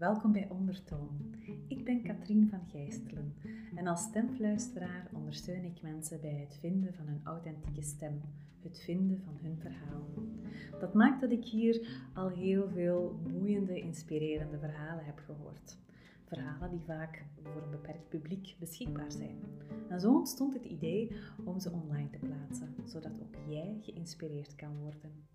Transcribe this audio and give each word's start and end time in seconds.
Welkom 0.00 0.32
bij 0.32 0.48
Ondertoon. 0.50 1.34
Ik 1.68 1.84
ben 1.84 2.02
Katrien 2.02 2.48
van 2.48 2.60
Gijstelen 2.66 3.34
en 3.74 3.86
als 3.86 4.02
stemfluisteraar 4.02 5.10
ondersteun 5.12 5.64
ik 5.64 5.82
mensen 5.82 6.20
bij 6.20 6.34
het 6.34 6.56
vinden 6.60 6.94
van 6.94 7.06
hun 7.06 7.20
authentieke 7.24 7.82
stem, 7.82 8.20
het 8.62 8.80
vinden 8.80 9.22
van 9.24 9.36
hun 9.42 9.58
verhaal. 9.58 10.08
Dat 10.78 10.94
maakt 10.94 11.20
dat 11.20 11.30
ik 11.30 11.44
hier 11.44 12.02
al 12.14 12.28
heel 12.28 12.68
veel 12.68 13.20
boeiende, 13.22 13.80
inspirerende 13.80 14.58
verhalen 14.58 15.04
heb 15.04 15.18
gehoord. 15.18 15.78
Verhalen 16.24 16.70
die 16.70 16.84
vaak 16.86 17.24
voor 17.42 17.62
een 17.62 17.70
beperkt 17.70 18.08
publiek 18.08 18.56
beschikbaar 18.58 19.12
zijn. 19.12 19.38
En 19.88 20.00
zo 20.00 20.14
ontstond 20.14 20.54
het 20.54 20.64
idee 20.64 21.16
om 21.44 21.58
ze 21.58 21.70
online 21.70 22.10
te 22.10 22.18
plaatsen, 22.18 22.74
zodat 22.84 23.20
ook 23.22 23.36
jij 23.48 23.78
geïnspireerd 23.80 24.54
kan 24.54 24.76
worden. 24.78 25.28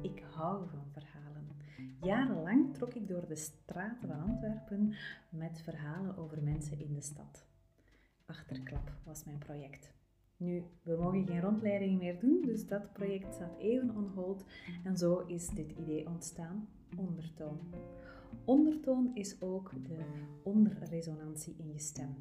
Ik 0.00 0.22
hou 0.30 0.68
van 0.68 0.84
verhalen. 0.92 1.19
Jarenlang 2.00 2.74
trok 2.74 2.94
ik 2.94 3.08
door 3.08 3.26
de 3.26 3.36
straten 3.36 4.08
van 4.08 4.20
Antwerpen 4.20 4.94
met 5.28 5.60
verhalen 5.62 6.16
over 6.16 6.42
mensen 6.42 6.80
in 6.80 6.94
de 6.94 7.00
stad. 7.00 7.46
Achterklap 8.26 8.92
was 9.04 9.24
mijn 9.24 9.38
project. 9.38 9.92
Nu, 10.36 10.64
we 10.82 10.96
mogen 10.96 11.26
geen 11.26 11.40
rondleidingen 11.40 11.98
meer 11.98 12.20
doen, 12.20 12.42
dus 12.44 12.66
dat 12.66 12.92
project 12.92 13.34
staat 13.34 13.58
even 13.58 13.96
on 13.96 14.10
hold 14.14 14.44
en 14.84 14.96
zo 14.96 15.18
is 15.18 15.48
dit 15.48 15.70
idee 15.72 16.06
ontstaan, 16.06 16.68
ondertoon. 16.96 17.60
Ondertoon 18.44 19.10
is 19.14 19.40
ook 19.42 19.72
de 19.86 20.04
onderresonantie 20.42 21.54
in 21.58 21.72
je 21.72 21.78
stem, 21.78 22.16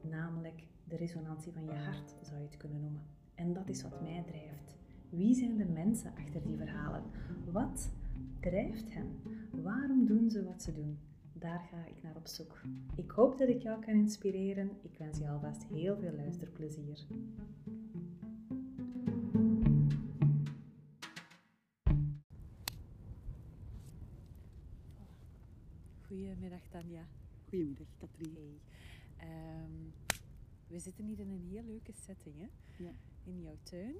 namelijk 0.00 0.62
de 0.84 0.96
resonantie 0.96 1.52
van 1.52 1.64
je 1.64 1.74
hart 1.74 2.14
zou 2.22 2.38
je 2.40 2.46
het 2.46 2.56
kunnen 2.56 2.80
noemen. 2.80 3.02
En 3.34 3.52
dat 3.52 3.68
is 3.68 3.82
wat 3.82 4.02
mij 4.02 4.22
drijft. 4.26 4.76
Wie 5.08 5.34
zijn 5.34 5.56
de 5.56 5.64
mensen 5.64 6.12
achter 6.16 6.42
die 6.42 6.56
verhalen? 6.56 7.02
Wat 7.52 7.90
drijft 8.40 8.94
hen? 8.94 9.20
Waarom 9.50 10.06
doen 10.06 10.30
ze 10.30 10.44
wat 10.44 10.62
ze 10.62 10.72
doen? 10.72 10.98
Daar 11.32 11.60
ga 11.60 11.86
ik 11.86 12.02
naar 12.02 12.16
op 12.16 12.26
zoek. 12.26 12.60
Ik 12.96 13.10
hoop 13.10 13.38
dat 13.38 13.48
ik 13.48 13.62
jou 13.62 13.80
kan 13.80 13.94
inspireren. 13.94 14.70
Ik 14.82 14.98
wens 14.98 15.18
je 15.18 15.28
alvast 15.28 15.64
heel 15.64 15.96
veel 15.96 16.12
luisterplezier. 16.12 17.06
Goedemiddag 26.06 26.66
Tanja. 26.68 27.06
Goedemiddag 27.48 27.96
Katrien. 27.98 28.34
Hey. 28.34 28.60
Ehm, 29.28 29.90
we 30.66 30.78
zitten 30.78 31.04
hier 31.04 31.20
in 31.20 31.30
een 31.30 31.48
heel 31.50 31.62
leuke 31.62 31.92
setting, 31.92 32.34
hè? 32.38 32.46
Ja. 32.84 32.92
in 33.24 33.40
jouw 33.40 33.56
tuin. 33.62 33.94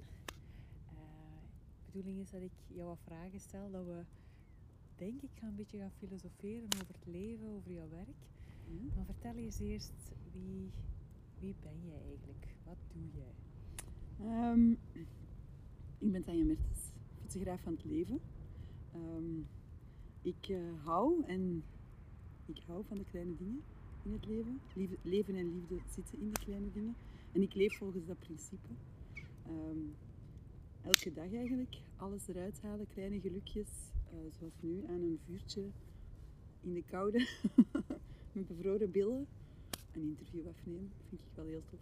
Bedoeling 1.93 2.21
is 2.21 2.29
dat 2.29 2.41
ik 2.41 2.51
jou 2.67 2.87
wat 2.87 2.99
vragen 3.05 3.39
stel, 3.39 3.71
dat 3.71 3.85
we 3.85 4.03
denk 4.95 5.21
ik 5.21 5.29
gaan 5.33 5.49
een 5.49 5.55
beetje 5.55 5.77
gaan 5.77 5.91
filosoferen 5.91 6.67
over 6.81 6.95
het 6.95 7.05
leven, 7.05 7.47
over 7.47 7.71
jouw 7.71 7.89
werk. 7.89 8.17
Ja. 8.67 8.95
Maar 8.95 9.05
vertel 9.05 9.35
eens 9.35 9.59
eerst, 9.59 9.91
wie, 10.31 10.71
wie 11.39 11.55
ben 11.61 11.85
jij 11.85 12.01
eigenlijk? 12.01 12.55
Wat 12.63 12.77
doe 12.93 13.03
jij? 13.13 13.33
Ehm, 14.27 14.71
ik 15.97 16.11
ben 16.11 16.23
Tanja 16.23 16.43
Mertens, 16.43 16.79
fotograaf 17.21 17.61
van 17.61 17.73
het 17.73 17.85
leven. 17.85 18.19
Ehm, 18.93 19.39
ik 20.21 20.47
eh, 20.49 20.83
hou 20.83 21.23
en 21.25 21.63
ik 22.45 22.63
hou 22.65 22.85
van 22.85 22.97
de 22.97 23.05
kleine 23.05 23.35
dingen 23.35 23.61
in 24.03 24.11
het 24.13 24.25
leven. 24.25 24.61
Liefde- 24.75 24.97
leven 25.01 25.35
en 25.35 25.53
liefde 25.53 25.79
zitten 25.89 26.19
in 26.19 26.31
de 26.31 26.39
kleine 26.39 26.71
dingen. 26.71 26.95
En 27.31 27.41
ik 27.41 27.53
leef 27.53 27.77
volgens 27.77 28.05
dat 28.05 28.19
principe. 28.19 28.67
Ehm, 29.45 29.79
elke 30.83 31.13
dag 31.13 31.33
eigenlijk 31.33 31.75
alles 31.97 32.27
eruit 32.27 32.61
halen, 32.61 32.87
kleine 32.87 33.19
gelukjes. 33.19 33.67
eh, 34.11 34.17
zoals 34.39 34.53
nu 34.59 34.83
aan 34.87 35.01
een 35.01 35.19
vuurtje 35.25 35.61
in 36.61 36.73
de 36.73 36.83
koude 36.83 37.27
met 38.33 38.47
bevroren 38.47 38.91
billen. 38.91 39.27
Een 39.91 40.01
interview 40.01 40.47
afnemen 40.47 40.91
vind 41.09 41.21
ik 41.21 41.27
wel 41.35 41.45
heel 41.45 41.63
tof. 41.69 41.79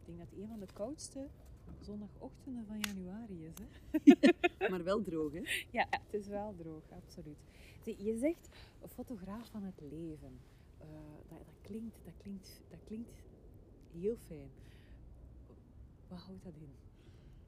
Ik 0.00 0.06
denk 0.06 0.18
dat 0.18 0.28
het 0.30 0.38
een 0.38 0.48
van 0.48 0.58
de 0.60 0.66
koudste 0.72 1.28
zondagochtenden 1.80 2.66
van 2.66 2.80
januari 2.80 3.44
is. 3.44 3.52
Hè? 3.58 4.14
Maar 4.70 4.84
wel 4.84 5.02
droog, 5.02 5.32
hè? 5.32 5.40
Ja, 5.78 5.86
het 5.90 6.14
is 6.20 6.26
wel 6.26 6.54
droog, 6.56 6.82
absoluut. 6.90 7.38
Zie, 7.84 8.04
je 8.04 8.16
zegt 8.18 8.48
een 8.82 8.88
fotograaf 8.88 9.50
van 9.50 9.62
het 9.62 9.80
leven. 9.90 10.38
Eh, 10.78 10.86
dat, 11.28 11.38
dat, 11.38 11.54
klinkt, 11.62 11.96
dat, 12.04 12.14
klinkt, 12.16 12.60
dat 12.70 12.78
klinkt 12.84 13.10
heel 13.92 14.16
fijn. 14.16 14.50
Wat 16.08 16.18
houdt 16.20 16.44
dat 16.44 16.52
in? 16.56 16.81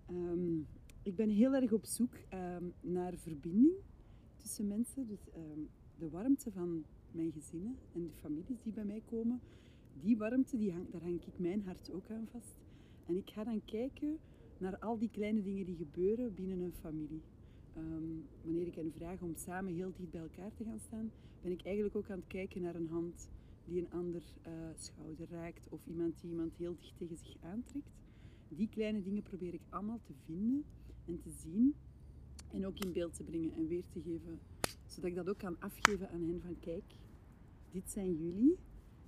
Ehm, 0.06 0.58
ik 1.02 1.16
ben 1.16 1.28
heel 1.28 1.54
erg 1.54 1.72
op 1.72 1.84
zoek 1.84 2.14
ehm, 2.28 2.64
naar 2.80 3.16
verbinding 3.16 3.72
tussen 4.36 4.66
mensen. 4.66 5.06
Dus 5.06 5.30
ehm, 5.30 5.60
de 5.98 6.10
warmte 6.10 6.52
van 6.52 6.84
mijn 7.10 7.32
gezinnen 7.32 7.76
en 7.92 8.02
de 8.02 8.10
families 8.14 8.62
die 8.62 8.72
bij 8.72 8.84
mij 8.84 9.02
komen, 9.04 9.40
die 10.00 10.16
warmte, 10.16 10.56
die 10.56 10.72
hang, 10.72 10.90
daar 10.90 11.02
hang 11.02 11.20
ik 11.26 11.38
mijn 11.38 11.62
hart 11.62 11.90
ook 11.92 12.10
aan 12.10 12.26
vast. 12.30 12.58
En 13.06 13.16
ik 13.16 13.30
ga 13.30 13.44
dan 13.44 13.64
kijken 13.64 14.18
naar 14.58 14.78
al 14.78 14.98
die 14.98 15.10
kleine 15.10 15.42
dingen 15.42 15.64
die 15.64 15.76
gebeuren 15.76 16.34
binnen 16.34 16.60
een 16.60 16.72
familie. 16.72 17.22
Wanneer 18.42 18.66
ik 18.66 18.74
hen 18.74 18.92
vraag 18.92 19.22
om 19.22 19.34
samen 19.34 19.74
heel 19.74 19.92
dicht 19.96 20.10
bij 20.10 20.20
elkaar 20.20 20.54
te 20.54 20.64
gaan 20.64 20.78
staan, 20.78 21.10
ben 21.42 21.52
ik 21.52 21.64
eigenlijk 21.64 21.96
ook 21.96 22.10
aan 22.10 22.18
het 22.18 22.26
kijken 22.26 22.62
naar 22.62 22.74
een 22.74 22.88
hand 22.88 23.28
die 23.64 23.80
een 23.80 23.90
ander 23.90 24.22
eh, 24.42 24.52
schouder 24.76 25.28
raakt 25.30 25.68
of 25.68 25.86
iemand 25.86 26.20
die 26.20 26.30
iemand 26.30 26.56
heel 26.56 26.76
dicht 26.76 26.96
tegen 26.96 27.16
zich 27.16 27.36
aantrekt. 27.42 27.90
Die 28.56 28.68
kleine 28.68 29.02
dingen 29.02 29.22
probeer 29.22 29.54
ik 29.54 29.62
allemaal 29.68 30.00
te 30.02 30.12
vinden 30.24 30.64
en 31.06 31.20
te 31.20 31.30
zien 31.30 31.74
en 32.52 32.66
ook 32.66 32.78
in 32.78 32.92
beeld 32.92 33.14
te 33.14 33.22
brengen 33.22 33.52
en 33.52 33.66
weer 33.68 33.82
te 33.88 34.00
geven, 34.00 34.38
zodat 34.86 35.10
ik 35.10 35.14
dat 35.16 35.28
ook 35.28 35.38
kan 35.38 35.60
afgeven 35.60 36.10
aan 36.10 36.22
hen 36.22 36.40
van 36.40 36.58
kijk, 36.60 36.84
dit 37.70 37.90
zijn 37.90 38.16
jullie. 38.16 38.56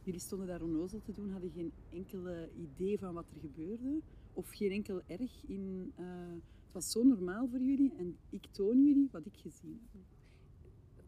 Jullie 0.02 0.20
stonden 0.20 0.46
daar 0.46 0.62
onnozel 0.62 1.00
te 1.00 1.12
doen, 1.12 1.30
hadden 1.30 1.50
geen 1.50 1.72
enkele 1.90 2.50
idee 2.56 2.98
van 2.98 3.14
wat 3.14 3.30
er 3.30 3.40
gebeurde 3.40 4.00
of 4.32 4.50
geen 4.50 4.70
enkel 4.70 5.02
erg 5.06 5.44
in. 5.46 5.92
eh, 5.96 6.04
het 6.64 6.72
was 6.72 6.90
zo 6.90 7.02
normaal 7.02 7.48
voor 7.48 7.60
jullie 7.60 7.92
en 7.98 8.16
ik 8.30 8.46
toon 8.50 8.84
jullie 8.84 9.08
wat 9.12 9.26
ik 9.26 9.36
gezien 9.36 9.80
heb. 9.92 10.15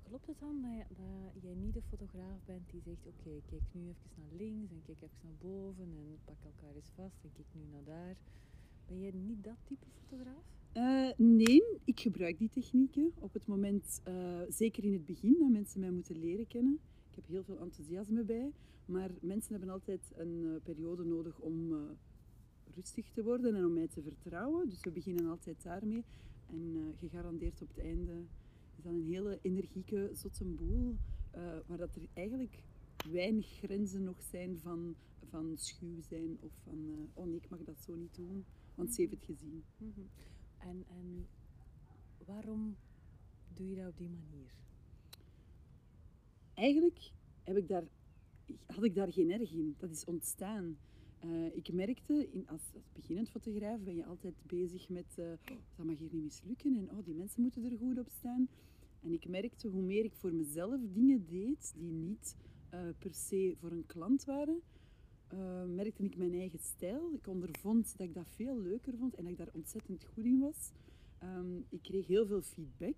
Klopt 0.08 0.26
het 0.26 0.38
dan 0.38 0.62
dat, 0.88 1.42
jij 1.42 1.54
niet 1.54 1.74
de 1.74 1.82
fotograaf 1.82 2.44
bent 2.44 2.70
die 2.70 2.80
zegt: 2.80 3.06
Oké, 3.06 3.30
kijk 3.46 3.62
nu 3.72 3.88
even 3.88 4.10
naar 4.16 4.32
links 4.38 4.70
en 4.70 4.82
kijk 4.82 5.02
even 5.02 5.19
naar 5.22 5.52
boven 5.52 5.84
en 5.84 6.19
pak 6.24 6.36
elkaar 6.44 6.74
eens 6.74 6.91
vast 6.94 7.24
en 7.24 7.30
kijk 7.32 7.46
nu 7.52 7.60
naar 7.72 7.84
daar? 7.84 8.16
Ben 8.86 9.00
jij 9.00 9.10
niet 9.10 9.44
dat 9.44 9.56
type 9.64 9.86
fotograaf? 10.00 10.44
Eh, 10.72 11.10
nee, 11.16 11.62
ik 11.84 12.00
gebruik 12.00 12.38
die 12.38 12.48
technieken 12.48 13.12
op 13.19 13.32
het 13.32 13.46
moment, 13.46 14.00
eh, 14.04 14.41
zeker 14.48 14.84
in 14.84 14.92
het 14.92 15.04
begin, 15.04 15.36
dat 15.38 15.50
mensen 15.50 15.80
mij 15.80 15.91
moeten 15.91 16.19
leren 16.19 16.46
kennen. 16.46 16.78
Ik 17.10 17.14
heb 17.14 17.26
heel 17.26 17.44
veel 17.44 17.58
enthousiasme 17.58 18.25
bij, 18.25 18.52
maar 18.84 19.10
mensen 19.20 19.50
hebben 19.50 19.70
altijd 19.70 20.12
een 20.16 20.44
eh, 20.44 20.62
periode 20.62 21.04
nodig 21.04 21.38
om 21.38 21.75
rustig 22.75 23.10
te 23.10 23.22
worden 23.22 23.54
en 23.54 23.64
om 23.64 23.72
mij 23.72 23.88
te 23.88 24.02
vertrouwen. 24.02 24.69
Dus 24.69 24.80
we 24.80 24.90
beginnen 24.90 25.26
altijd 25.26 25.62
daarmee. 25.62 26.04
En 26.50 26.94
gegarandeerd 26.98 27.62
op 27.62 27.69
het 27.69 27.78
einde 27.78 28.25
is 28.78 28.84
dat 28.84 28.92
een 28.92 29.06
hele 29.06 29.38
energieke, 29.42 30.10
zotte 30.12 30.44
boel, 30.44 30.96
eh, 31.30 31.58
waar 31.66 31.78
dat 31.78 31.96
er 31.96 32.08
eigenlijk 32.14 32.62
weinig 33.10 33.46
grenzen 33.46 34.04
nog 34.04 34.22
zijn 34.22 34.58
van, 34.58 34.94
van 35.28 35.52
schuw 35.56 36.00
zijn 36.00 36.38
of 36.40 36.52
van, 36.64 36.78
eh, 36.92 37.20
oh 37.20 37.26
nee, 37.26 37.36
ik 37.36 37.48
mag 37.48 37.64
dat 37.64 37.80
zo 37.80 37.94
niet 37.94 38.14
doen, 38.14 38.44
want 38.74 38.94
ze 38.94 39.00
heeft 39.00 39.12
het 39.12 39.24
gezien. 39.24 39.64
En, 40.58 40.84
en 40.88 41.26
waarom 42.26 42.76
doe 43.54 43.68
je 43.68 43.76
dat 43.76 43.88
op 43.88 43.98
die 43.98 44.10
manier? 44.10 44.58
eigenlijk 46.58 47.10
heb 47.42 47.56
ik 47.56 47.68
daar, 47.68 47.84
had 48.66 48.84
ik 48.84 48.94
daar 48.94 49.12
geen 49.12 49.30
erg 49.30 49.52
in. 49.52 49.74
Dat 49.78 49.90
is 49.90 50.04
ontstaan. 50.04 50.78
Eh, 51.20 51.56
ik 51.56 51.72
merkte, 51.72 52.28
in, 52.30 52.48
als, 52.48 52.62
beginnend 52.92 53.30
fotograaf 53.30 53.80
ben 53.80 53.94
je 53.94 54.04
altijd 54.04 54.34
bezig 54.46 54.88
met, 54.88 55.06
eh, 55.14 55.25
oh, 55.25 55.56
dat 55.76 55.87
mag 55.87 55.98
hier 55.98 56.08
niet 56.12 56.22
mislukken 56.22 56.76
en 56.76 56.90
oh, 56.90 57.04
die 57.04 57.14
mensen 57.14 57.43
moeten 57.43 57.64
er 57.64 57.78
goed 57.78 57.98
op 57.98 58.08
staan. 58.08 58.48
En 59.00 59.12
ik 59.12 59.28
merkte 59.28 59.69
hoe 59.69 59.82
meer 59.82 60.04
ik 60.04 60.14
voor 60.14 60.32
mezelf 60.32 60.81
dingen 60.93 61.26
deed 61.26 61.72
die 61.76 61.93
niet 61.93 62.37
eh, 62.70 62.81
per 62.98 63.14
se 63.14 63.54
voor 63.60 63.70
een 63.70 63.87
klant 63.87 64.25
waren, 64.25 64.60
merkte 65.75 66.04
ik 66.04 66.16
mijn 66.16 66.34
eigen 66.34 66.58
stijl. 66.58 67.12
Ik 67.12 67.26
ondervond 67.26 67.94
dat 67.96 68.06
ik 68.06 68.14
dat 68.14 68.26
veel 68.28 68.58
leuker 68.58 68.96
vond 68.96 69.14
en 69.14 69.22
dat 69.22 69.32
ik 69.32 69.38
daar 69.38 69.52
ontzettend 69.52 70.04
goed 70.04 70.25
in 70.25 70.38
was. 70.38 70.70
Ehm, 71.19 71.56
ik 71.69 71.82
kreeg 71.82 72.06
heel 72.06 72.26
veel 72.26 72.43
feedback 72.43 72.96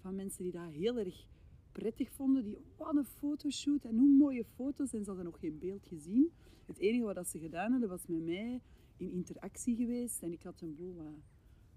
van 0.00 0.14
mensen 0.14 0.42
die 0.42 0.52
dat 0.52 0.70
heel 0.70 0.98
erg 0.98 1.26
prettig 1.72 2.10
vonden. 2.10 2.44
Die, 2.44 2.58
wat 2.76 2.96
een 2.96 3.04
fotoshoot 3.04 3.84
en 3.84 3.98
hoe 3.98 4.16
mooie 4.16 4.44
foto's. 4.44 4.92
En 4.92 5.00
ze 5.00 5.06
hadden 5.06 5.24
nog 5.24 5.38
geen 5.38 5.58
beeld 5.58 5.86
gezien. 5.86 6.32
Het 6.66 6.78
enige 6.78 7.04
wat 7.04 7.28
ze 7.28 7.38
gedaan 7.38 7.70
hadden, 7.70 7.88
was 7.88 8.06
met 8.06 8.24
mij 8.24 8.60
in 8.96 9.10
interactie 9.10 9.76
geweest. 9.76 10.22
En 10.22 10.32
ik 10.32 10.42
had 10.42 10.60
een 10.60 10.74
boel 10.74 10.94
wat, 10.94 11.14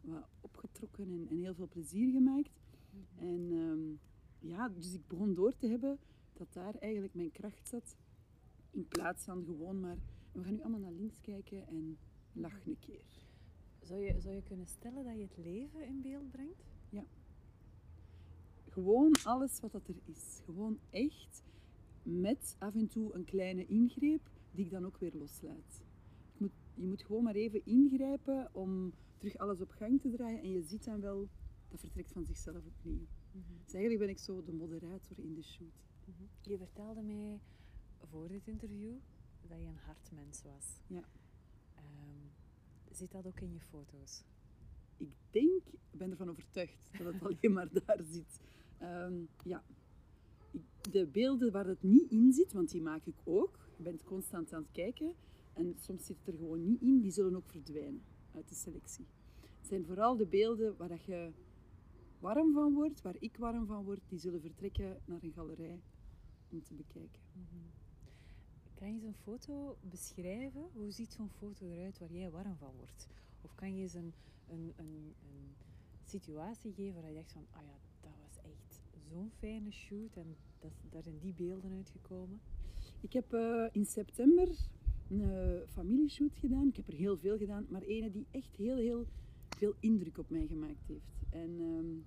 wat 0.02 0.28
opgetrokken 0.42 1.10
en, 1.10 1.28
en 1.30 1.38
heel 1.38 1.54
veel 1.54 1.68
plezier 1.68 2.12
gemaakt. 2.12 2.60
En 3.16 3.52
ehm, 3.52 4.50
ja, 4.52 4.70
dus 4.70 4.94
ik 4.94 5.08
begon 5.08 5.34
door 5.34 5.56
te 5.58 5.68
hebben 5.68 6.00
dat 6.34 6.54
daar 6.54 6.76
eigenlijk 6.76 7.14
mijn 7.14 7.32
kracht 7.32 7.68
zat. 7.68 7.96
In 8.72 8.88
plaats 8.88 9.24
van 9.24 9.44
gewoon 9.46 9.80
maar, 9.80 9.98
we 10.32 10.44
gaan 10.44 10.54
nu 10.54 10.62
allemaal 10.62 10.80
naar 10.80 10.92
links 10.92 11.22
kijken 11.22 11.68
en 11.68 11.98
lach 12.34 12.66
een 12.66 12.80
keer. 12.80 13.04
Zou 13.82 14.02
je, 14.02 14.20
zou 14.20 14.36
je 14.36 14.44
kunnen 14.44 14.68
stellen 14.68 15.04
dat 15.04 15.16
je 15.16 15.22
het 15.22 15.38
leven 15.38 15.88
in 15.88 16.02
beeld 16.02 16.32
brengt? 16.32 16.64
Gewoon 18.74 19.16
alles 19.24 19.60
wat 19.60 19.72
dat 19.72 19.88
er 19.88 19.96
is. 20.06 20.42
Gewoon 20.46 20.80
echt. 20.90 21.44
met 22.04 22.56
af 22.60 22.76
en 22.76 22.88
toe 22.88 23.14
een 23.14 23.26
kleine 23.26 23.66
ingreep 23.66 24.30
die 24.52 24.66
ik 24.66 24.72
dan 24.72 24.86
ook 24.86 24.98
weer 24.98 25.14
loslaat. 25.14 25.84
Je 26.34 26.38
moet, 26.38 26.52
je 26.74 26.88
moet 26.88 27.04
gewoon 27.04 27.24
maar 27.24 27.36
even 27.36 27.66
ingrijpen 27.66 28.50
om 28.52 28.94
terug 29.18 29.38
alles 29.38 29.62
op 29.62 29.72
gang 29.72 30.02
te 30.02 30.10
draaien 30.10 30.42
en 30.42 30.52
je 30.52 30.62
ziet 30.62 30.84
dan 30.84 31.02
wel, 31.02 31.30
dat 31.70 31.80
vertrekt 31.80 32.12
van 32.12 32.26
zichzelf 32.26 32.66
opnieuw. 32.66 33.08
Dus 33.64 33.74
eigenlijk 33.74 34.00
ben 34.00 34.10
ik 34.10 34.20
zo 34.20 34.44
de 34.44 34.54
moderator 34.54 35.20
in 35.20 35.34
de 35.34 35.44
shoot. 35.44 35.84
Je 36.42 36.58
vertelde 36.58 37.02
mij 37.02 37.40
voor 38.00 38.28
dit 38.28 38.48
interview 38.48 38.94
dat 39.48 39.60
je 39.60 39.66
een 39.66 39.78
hartmens 39.86 40.42
was. 40.44 40.80
Ja. 40.88 41.04
Ehm, 41.76 42.28
zit 42.92 43.12
dat 43.12 43.26
ook 43.26 43.40
in 43.40 43.54
je 43.54 43.60
foto's? 43.60 44.24
Ik 44.98 45.14
denk, 45.30 45.68
ik 45.68 45.98
ben 45.98 46.12
ervan 46.12 46.30
overtuigd 46.30 46.78
dat 46.98 47.14
het 47.14 47.24
alleen 47.28 47.54
maar 47.54 47.70
daar 47.86 48.04
zit. 48.04 48.40
Ehm, 48.84 49.14
ja. 49.44 49.64
De 50.92 51.08
beelden 51.08 51.52
waar 51.52 51.68
het 51.68 51.84
niet 51.84 52.12
in 52.12 52.34
zit, 52.34 52.54
want 52.54 52.70
die 52.72 52.82
maak 52.82 53.06
ik 53.06 53.16
ook. 53.24 53.60
Je 53.78 53.84
bent 53.84 54.04
constant 54.04 54.54
aan 54.54 54.62
het 54.62 54.72
kijken. 54.72 55.14
En 55.54 55.76
soms 55.80 56.06
zit 56.06 56.18
het 56.18 56.28
er 56.28 56.40
gewoon 56.40 56.64
niet 56.64 56.82
in. 56.82 57.00
Die 57.02 57.12
zullen 57.12 57.36
ook 57.36 57.50
verdwijnen 57.50 58.02
uit 58.36 58.50
de 58.50 58.56
selectie. 58.56 59.06
Het 59.60 59.68
zijn 59.68 59.86
vooral 59.86 60.18
de 60.18 60.26
beelden 60.26 60.78
waar 60.78 60.88
dat 60.88 61.04
je 61.04 61.32
warm 62.20 62.54
van 62.54 62.74
wordt, 62.74 63.02
waar 63.02 63.16
ik 63.20 63.38
warm 63.38 63.66
van 63.66 63.84
word, 63.84 64.02
die 64.08 64.20
zullen 64.20 64.42
vertrekken 64.42 65.02
naar 65.06 65.24
een 65.24 65.34
galerij 65.34 65.82
om 66.50 66.64
te 66.64 66.74
bekijken. 66.74 67.22
Kan 68.74 68.94
je 68.94 69.00
zo'n 69.00 69.16
foto 69.16 69.78
beschrijven? 69.82 70.70
Hoe 70.74 70.92
ziet 70.92 71.14
zo'n 71.14 71.30
foto 71.30 71.66
eruit 71.66 72.00
waar 72.00 72.12
jij 72.12 72.32
warm 72.32 72.56
van 72.58 72.74
wordt? 72.78 73.08
Of 73.42 73.56
kan 73.56 73.76
je 73.76 73.82
eens 73.82 73.94
een, 73.94 74.14
een, 74.50 74.74
een, 74.76 75.14
een 75.22 75.56
situatie 76.04 76.74
geven 76.74 77.02
waar 77.02 77.10
je 77.10 77.16
denkt 77.16 77.32
van, 77.32 77.46
ah 77.52 77.64
ja, 77.64 77.78
zo'n 79.14 79.32
fijne 79.38 79.72
shoot 79.72 80.16
en 80.16 80.36
dat, 80.60 80.72
daar 80.90 81.04
zijn 81.04 81.20
die 81.20 81.34
beelden 81.34 81.72
uitgekomen? 81.72 82.40
Ik 83.02 83.14
heb 83.14 83.34
eh, 83.34 83.66
in 83.72 83.86
september 83.86 84.50
een 85.10 85.22
eh, 85.22 85.68
familieshoot 85.68 86.38
gedaan. 86.38 86.68
Ik 86.68 86.76
heb 86.76 86.88
er 86.88 86.94
heel 86.94 87.18
veel 87.18 87.38
gedaan, 87.38 87.66
maar 87.70 87.82
ene 87.82 88.12
die 88.12 88.26
echt 88.32 88.56
heel, 88.56 88.76
heel 88.76 89.06
veel 89.58 89.74
indruk 89.80 90.18
op 90.18 90.30
mij 90.30 90.48
gemaakt 90.48 90.88
heeft. 90.88 91.26
En 91.30 91.60
ehm, 91.60 91.98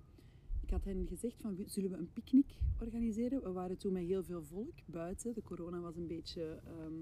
ik 0.61 0.69
had 0.69 0.83
hen 0.83 1.07
gezegd 1.07 1.41
van, 1.41 1.57
zullen 1.65 1.91
we 1.91 1.97
een 1.97 2.13
picknick 2.13 2.57
organiseren? 2.81 3.43
We 3.43 3.51
waren 3.51 3.77
toen 3.77 3.93
met 3.93 4.03
heel 4.03 4.23
veel 4.23 4.43
volk 4.43 4.73
buiten. 4.85 5.33
De 5.33 5.43
corona 5.43 5.79
was 5.79 5.95
een 5.95 6.07
beetje 6.07 6.59
ehm, 6.65 6.93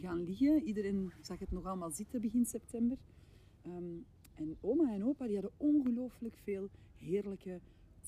gaan 0.00 0.24
liggen. 0.24 0.62
Iedereen 0.62 1.12
zag 1.20 1.38
het 1.38 1.50
nog 1.50 1.64
allemaal 1.64 1.90
zitten 1.90 2.20
begin 2.20 2.46
september. 2.46 2.98
Ehm, 3.62 3.96
en 4.34 4.56
oma 4.60 4.92
en 4.92 5.04
opa 5.04 5.26
die 5.26 5.34
hadden 5.34 5.52
ongelooflijk 5.56 6.36
veel 6.36 6.68
heerlijke 6.96 7.60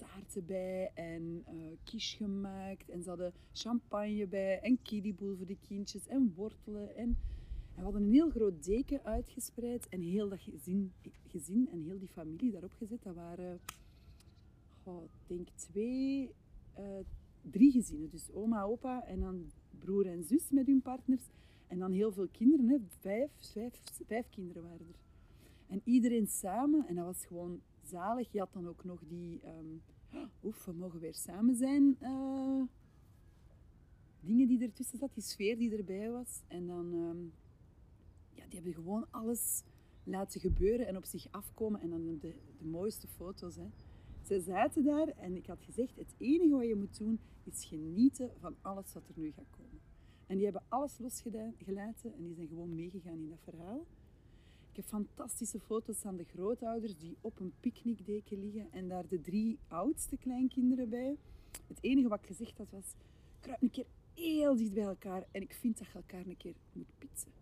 taarten 0.02 0.46
bij 0.46 0.90
en 0.94 1.44
quiche 1.84 2.16
gemaakt. 2.16 2.88
En 2.88 3.02
ze 3.02 3.08
hadden 3.08 3.32
champagne 3.52 4.26
bij 4.26 4.60
en 4.60 4.78
kiddieboel 4.82 5.36
voor 5.36 5.46
de 5.46 5.56
kindjes 5.68 6.06
en 6.06 6.32
wortelen. 6.36 6.96
En, 6.96 7.16
en 7.74 7.76
we 7.76 7.82
hadden 7.82 8.02
een 8.02 8.12
heel 8.12 8.30
groot 8.30 8.64
deken 8.64 9.04
uitgespreid 9.04 9.88
en 9.88 10.00
heel 10.00 10.28
dat 10.28 10.40
gezin, 10.40 10.92
gezin 11.28 11.68
en 11.72 11.82
heel 11.82 11.98
die 11.98 12.08
familie 12.08 12.50
daarop 12.50 12.72
gezet. 12.72 13.02
Dat 13.02 13.14
waren, 13.14 13.60
goh, 14.82 15.02
ik 15.04 15.10
denk 15.26 15.48
twee, 15.54 16.30
eh, 16.74 16.84
drie 17.50 17.72
gezinnen. 17.72 18.10
Dus 18.10 18.30
oma, 18.32 18.62
opa 18.62 19.04
en 19.04 19.20
dan 19.20 19.50
broer 19.78 20.06
en 20.06 20.24
zus 20.24 20.50
met 20.50 20.66
hun 20.66 20.82
partners. 20.82 21.22
En 21.66 21.78
dan 21.78 21.92
heel 21.92 22.12
veel 22.12 22.28
kinderen, 22.32 22.68
hè. 22.68 22.76
Vijf, 23.00 23.30
vijf, 23.38 23.80
vijf 24.06 24.28
kinderen 24.30 24.62
waren 24.62 24.86
er. 24.88 25.00
En 25.68 25.80
iedereen 25.84 26.26
samen, 26.26 26.86
en 26.86 26.94
dat 26.94 27.04
was 27.04 27.26
gewoon 27.26 27.60
zalig. 27.82 28.32
Je 28.32 28.38
had 28.38 28.52
dan 28.52 28.68
ook 28.68 28.84
nog 28.84 29.00
die, 29.08 29.40
ehm, 29.42 29.76
oef, 30.44 30.64
we 30.64 30.72
mogen 30.72 31.00
weer 31.00 31.14
samen 31.14 31.54
zijn. 31.54 31.96
eh, 32.00 32.62
dingen 34.20 34.48
die 34.48 34.62
ertussen 34.62 34.98
zat, 34.98 35.14
die 35.14 35.22
sfeer 35.22 35.58
die 35.58 35.76
erbij 35.76 36.10
was. 36.10 36.42
En 36.48 36.66
dan, 36.66 36.92
ehm, 36.92 37.22
ja, 38.34 38.44
die 38.48 38.54
hebben 38.54 38.74
gewoon 38.74 39.06
alles 39.10 39.62
laten 40.04 40.40
gebeuren 40.40 40.86
en 40.86 40.96
op 40.96 41.04
zich 41.04 41.26
afkomen. 41.30 41.80
En 41.80 41.90
dan 41.90 42.18
de, 42.18 42.34
de 42.58 42.64
mooiste 42.64 43.06
foto's. 43.08 43.56
Hè. 43.56 43.66
Zij 44.22 44.40
zaten 44.40 44.84
daar 44.84 45.08
en 45.08 45.36
ik 45.36 45.46
had 45.46 45.62
gezegd, 45.62 45.96
het 45.96 46.14
enige 46.18 46.54
wat 46.54 46.66
je 46.66 46.74
moet 46.74 46.98
doen, 46.98 47.18
is 47.44 47.64
genieten 47.64 48.30
van 48.40 48.54
alles 48.60 48.92
wat 48.92 49.08
er 49.08 49.14
nu 49.20 49.32
gaat 49.32 49.50
komen. 49.50 49.80
En 50.26 50.34
die 50.36 50.44
hebben 50.44 50.62
alles 50.68 50.98
losgelaten 50.98 52.14
en 52.14 52.22
die 52.24 52.34
zijn 52.34 52.48
gewoon 52.48 52.74
meegegaan 52.74 53.18
in 53.18 53.28
dat 53.28 53.42
verhaal. 53.42 53.86
Ik 54.72 54.78
heb 54.78 54.86
fantastische 54.86 55.60
foto's 55.60 55.98
van 55.98 56.16
de 56.16 56.24
grootouders 56.24 56.98
die 56.98 57.16
op 57.20 57.40
een 57.40 57.52
picknickdeken 57.60 58.40
liggen 58.40 58.66
en 58.70 58.88
daar 58.88 59.08
de 59.08 59.20
drie 59.20 59.58
oudste 59.68 60.16
kleinkinderen 60.16 60.88
bij. 60.88 61.16
Het 61.66 61.78
enige 61.80 62.08
wat 62.08 62.18
ik 62.20 62.26
gezegd 62.26 62.58
had 62.58 62.70
was, 62.70 62.94
kruip 63.40 63.62
een 63.62 63.70
keer 63.70 63.86
heel 64.14 64.56
dicht 64.56 64.72
bij 64.72 64.82
elkaar 64.82 65.26
en 65.30 65.42
ik 65.42 65.52
vind 65.52 65.78
dat 65.78 65.86
je 65.86 65.92
elkaar 65.92 66.26
een 66.26 66.36
keer 66.36 66.54
moet 66.72 66.98
pitsen. 66.98 67.32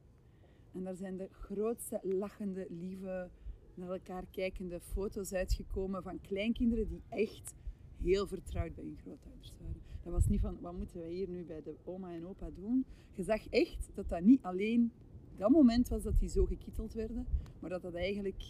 En 0.72 0.84
daar 0.84 0.94
zijn 0.94 1.16
de 1.16 1.28
grootste 1.30 2.00
lachende, 2.02 2.66
lieve, 2.68 3.30
naar 3.74 3.90
elkaar 3.90 4.24
kijkende 4.30 4.80
foto's 4.80 5.32
uitgekomen 5.32 6.02
van 6.02 6.20
kleinkinderen 6.20 6.88
die 6.88 7.02
echt 7.08 7.54
heel 8.02 8.26
vertrouwd 8.26 8.74
bij 8.74 8.84
hun 8.84 8.98
grootouders 9.02 9.52
waren. 9.58 9.82
Dat 10.02 10.12
was 10.12 10.26
niet 10.26 10.40
van, 10.40 10.60
wat 10.60 10.76
moeten 10.76 11.00
wij 11.00 11.10
hier 11.10 11.28
nu 11.28 11.44
bij 11.44 11.62
de 11.62 11.76
oma 11.84 12.14
en 12.14 12.26
opa 12.26 12.50
doen? 12.54 12.84
Je 13.12 13.22
zag 13.22 13.48
echt 13.48 13.90
dat 13.94 14.08
dat 14.08 14.20
niet 14.20 14.42
alleen 14.42 14.92
dat 15.40 15.50
moment 15.50 15.88
was 15.88 16.02
dat 16.02 16.18
die 16.18 16.28
zo 16.28 16.44
gekitteld 16.46 16.92
werden, 16.92 17.26
maar 17.60 17.70
dat 17.70 17.82
dat 17.82 17.94
eigenlijk 17.94 18.42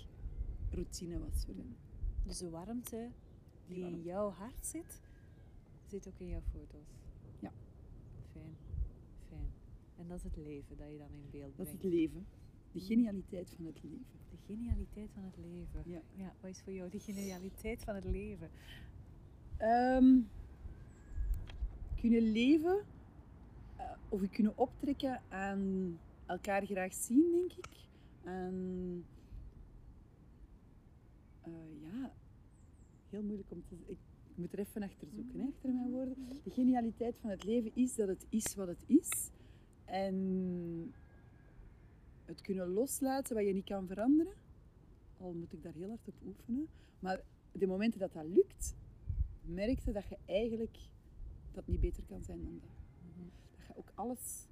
routine 0.70 1.18
was 1.18 1.44
voor 1.44 1.54
hen. 1.54 1.76
Dus 2.26 2.38
de 2.38 2.50
warmte 2.50 3.08
die 3.66 3.76
in 3.76 3.82
warmte. 3.82 4.02
jouw 4.02 4.30
hart 4.30 4.66
zit, 4.66 5.00
zit 5.86 6.08
ook 6.08 6.18
in 6.18 6.28
jouw 6.28 6.42
foto's. 6.52 6.88
Ja. 7.38 7.52
Fijn, 8.32 8.56
fijn. 9.28 9.50
En 9.96 10.08
dat 10.08 10.16
is 10.16 10.22
het 10.22 10.36
leven 10.36 10.76
dat 10.76 10.90
je 10.90 10.98
dan 10.98 11.10
in 11.12 11.30
beeld 11.30 11.56
Dat 11.56 11.66
is 11.66 11.72
brengt. 11.72 11.82
het 11.82 11.92
leven. 11.92 12.26
De 12.72 12.80
genialiteit 12.80 13.50
van 13.56 13.64
het 13.66 13.82
leven. 13.82 14.06
De 14.30 14.36
genialiteit 14.46 15.10
van 15.14 15.22
het 15.22 15.36
leven. 15.36 15.82
Ja. 15.90 16.00
ja. 16.14 16.34
Wat 16.40 16.50
is 16.50 16.60
voor 16.60 16.72
jou 16.72 16.90
de 16.90 16.98
genialiteit 17.00 17.84
van 17.84 17.94
het 17.94 18.04
leven? 18.04 18.50
Ehm, 19.56 20.18
kunnen 22.00 22.32
leven 22.32 22.84
eh, 23.76 23.90
of 24.08 24.20
je 24.20 24.28
kunnen 24.28 24.58
optrekken 24.58 25.22
aan 25.28 25.98
elkaar 26.30 26.66
graag 26.66 26.94
zien, 26.94 27.30
denk 27.30 27.52
ik. 27.52 27.86
Aan, 28.24 29.04
eh, 31.40 31.52
ja, 31.82 32.12
heel 33.08 33.22
moeilijk 33.22 33.50
om 33.50 33.62
te 33.68 33.74
Ik, 33.86 33.98
moet 34.34 34.52
er 34.52 34.58
even 34.58 34.82
achter 34.82 35.08
zoeken, 35.08 35.40
achter 35.40 35.72
mijn 35.72 35.90
woorden. 35.90 36.16
De 36.44 36.50
genialiteit 36.50 37.18
van 37.18 37.30
het 37.30 37.44
leven 37.44 37.70
is 37.74 37.94
dat 37.94 38.08
het 38.08 38.26
is 38.28 38.54
wat 38.54 38.66
het 38.68 38.84
is. 38.86 39.30
En 39.84 40.94
het 42.24 42.40
kunnen 42.40 42.68
loslaten 42.68 43.36
wat 43.36 43.46
je 43.46 43.52
niet 43.52 43.64
kan 43.64 43.86
veranderen. 43.86 44.32
Al 45.16 45.32
moet 45.32 45.52
ik 45.52 45.62
daar 45.62 45.74
heel 45.74 45.88
hard 45.88 46.08
op 46.08 46.14
oefenen. 46.26 46.68
Maar 46.98 47.20
de 47.52 47.66
momenten 47.66 48.00
dat 48.00 48.12
dat 48.12 48.26
lukt, 48.26 48.74
merkte 49.42 49.92
dat 49.92 50.08
je 50.08 50.18
eigenlijk 50.26 50.78
dat 51.52 51.66
niet 51.66 51.80
beter 51.80 52.02
kan 52.04 52.22
zijn 52.22 52.44
dan 52.44 52.60
dat. 52.60 52.70
Dat 53.56 53.66
je 53.66 53.76
ook 53.76 53.92
alles, 53.94 54.46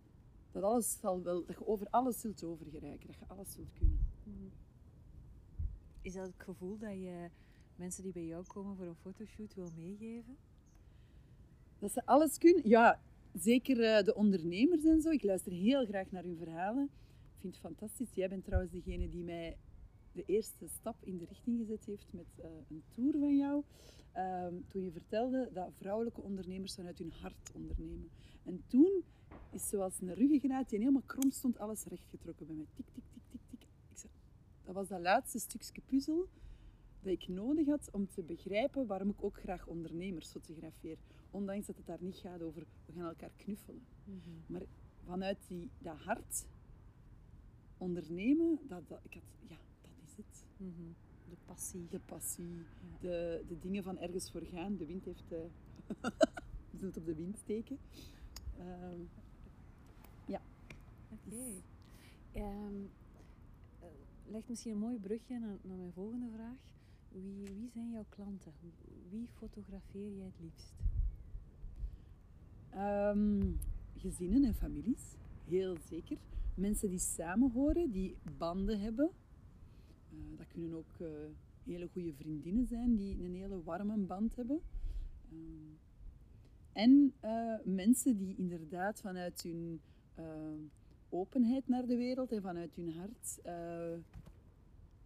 dat 0.52 0.62
alles 0.62 0.99
zal 1.00 1.23
wel, 1.23 1.45
dat 1.45 1.59
je 1.59 1.67
over 1.67 1.87
alles 1.90 2.21
zult 2.21 2.45
overgeraken, 2.45 3.07
dat 3.07 3.19
je 3.19 3.25
alles 3.26 3.52
zult 3.52 3.73
kunnen. 3.73 3.99
Is 6.02 6.12
dat 6.12 6.26
het 6.26 6.43
gevoel 6.43 6.78
dat 6.78 6.93
je 6.93 7.28
mensen 7.76 8.02
die 8.02 8.12
bij 8.12 8.25
jou 8.25 8.45
komen 8.47 8.76
voor 8.76 8.87
een 8.87 8.95
fotoshoot 8.95 9.55
wil 9.55 9.71
meegeven? 9.76 10.37
Dat 11.78 11.93
ze 11.93 12.07
alles 12.07 12.38
kunnen, 12.38 12.69
ja, 12.69 13.00
zeker 13.33 13.83
eh, 13.83 14.05
de 14.05 14.14
ondernemers 14.14 14.85
en 14.85 15.00
zo. 15.00 15.11
Ik 15.11 15.23
luister 15.23 15.52
heel 15.52 15.87
graag 15.87 16.11
naar 16.11 16.23
hun 16.23 16.37
verhalen. 16.37 16.85
Ik 17.35 17.40
vind 17.40 17.52
het 17.52 17.62
fantastisch. 17.62 18.14
Jij 18.14 18.28
bent 18.28 18.45
trouwens 18.45 18.73
degene 18.73 19.09
die 19.09 19.25
mij 19.25 19.57
de 20.12 20.25
eerste 20.26 20.69
stap 20.69 20.97
in 21.05 21.19
de 21.19 21.25
richting 21.25 21.59
gezet 21.59 21.85
heeft 21.85 22.12
met 22.12 22.26
eh, 22.37 22.50
een 22.69 22.83
tour 22.95 23.19
van 23.19 23.37
jou. 23.37 23.62
Ehm, 24.12 24.55
toen 24.69 24.85
je 24.85 24.90
vertelde 24.90 25.50
dat 25.52 25.71
vrouwelijke 25.78 26.21
ondernemers 26.21 26.75
vanuit 26.75 26.99
hun 26.99 27.12
hart 27.12 27.50
ondernemen. 27.55 28.11
En 28.45 28.62
toen 28.67 29.05
is 29.53 29.69
zoals 29.69 30.01
een 30.01 30.15
ruggengraat 30.15 30.69
die 30.69 30.79
helemaal 30.79 31.03
krom 31.07 31.31
stond, 31.31 31.59
alles 31.59 31.85
rechtgetrokken 31.85 32.47
bij 32.47 32.55
mij. 32.57 32.67
Tik, 32.75 32.87
tik, 32.95 33.05
tik, 33.13 33.23
tik, 33.31 33.41
tik. 33.51 33.63
Ik 33.91 33.99
zei, 33.99 34.13
dat 34.65 34.75
was 34.75 34.89
dat 34.89 35.01
laatste 35.01 35.39
stukje 35.39 35.83
puzzel 35.87 36.29
dat 37.03 37.13
ik 37.13 37.29
nodig 37.29 37.67
had 37.67 37.89
om 37.93 38.09
te 38.09 38.23
begrijpen 38.23 38.87
waarom 38.87 39.09
ik 39.11 39.25
ook 39.25 39.39
graag 39.39 39.67
ondernemers 39.67 40.31
fotografeer. 40.31 40.97
Ondanks 41.31 41.67
dat 41.67 41.77
het 41.77 41.87
daar 41.87 41.99
niet 42.03 42.17
gaat 42.17 42.43
over 42.43 42.67
we 42.87 42.93
gaan 42.93 43.09
elkaar 43.09 43.31
knuffelen. 43.37 43.83
Maar 44.47 44.63
vanuit 45.05 45.39
die, 45.49 45.71
dat 45.79 45.97
hart 45.97 46.47
ondernemen, 47.79 48.59
dat, 48.69 48.89
dat, 48.89 49.01
ik 49.03 49.15
had, 49.15 49.23
ja, 49.49 49.57
dat 49.83 49.91
is 50.07 50.17
het. 50.17 50.45
Mhm. 50.57 50.91
De 51.31 51.37
passie. 51.47 51.87
De 51.91 52.01
passie, 52.01 52.45
Ja. 52.47 52.99
de, 53.01 53.45
de 53.49 53.59
dingen 53.59 53.83
van 53.83 53.99
ergens 53.99 54.31
voor 54.31 54.43
gaan. 54.43 54.77
De 54.77 54.87
wind 54.87 55.05
heeft... 55.05 55.33
eh 55.33 55.39
we 56.71 56.77
zullen 56.77 56.89
het 56.89 56.97
op 56.97 57.07
de 57.07 57.15
wind 57.15 57.39
steken. 57.39 57.79
Ehm, 58.59 59.00
Oké. 61.11 61.62
Ehm, 62.33 62.75
eh, 63.81 63.88
legt 64.27 64.49
misschien 64.49 64.73
een 64.73 64.79
mooi 64.79 64.99
brugje 64.99 65.38
naar, 65.38 65.57
naar 65.62 65.77
mijn 65.77 65.93
volgende 65.93 66.29
vraag. 66.35 66.57
Wie, 67.09 67.55
wie 67.55 67.71
zijn 67.73 67.91
jouw 67.91 68.05
klanten? 68.09 68.53
Wie 69.11 69.29
fotografeer 69.38 70.17
jij 70.17 70.25
het 70.25 70.41
liefst? 70.41 70.73
Ehm, 72.71 73.53
gezinnen 73.97 74.45
en 74.45 74.55
families, 74.55 75.17
heel 75.45 75.77
zeker. 75.88 76.19
Mensen 76.55 76.88
die 76.88 76.99
samenhoren, 76.99 77.91
die 77.91 78.17
banden 78.38 78.81
hebben. 78.81 79.11
Eh, 80.11 80.38
dat 80.38 80.47
kunnen 80.49 80.75
ook 80.75 80.99
uh, 81.00 81.09
hele 81.65 81.88
goede 81.88 82.15
vriendinnen 82.15 82.67
zijn 82.67 82.97
die 82.97 83.25
een 83.25 83.35
hele 83.35 83.62
warme 83.62 83.97
band 83.97 84.37
hebben. 84.37 84.61
Ehm, 85.31 85.75
en 86.79 87.15
uh, 87.25 87.55
mensen 87.65 88.17
die 88.17 88.37
inderdaad 88.37 89.01
vanuit 89.01 89.43
hun 89.43 89.81
openheid 91.09 91.69
naar 91.69 91.87
de 91.87 91.97
wereld 91.97 92.33
en 92.33 92.43
vanuit 92.43 92.75
hun 92.77 92.93
hart 92.93 93.41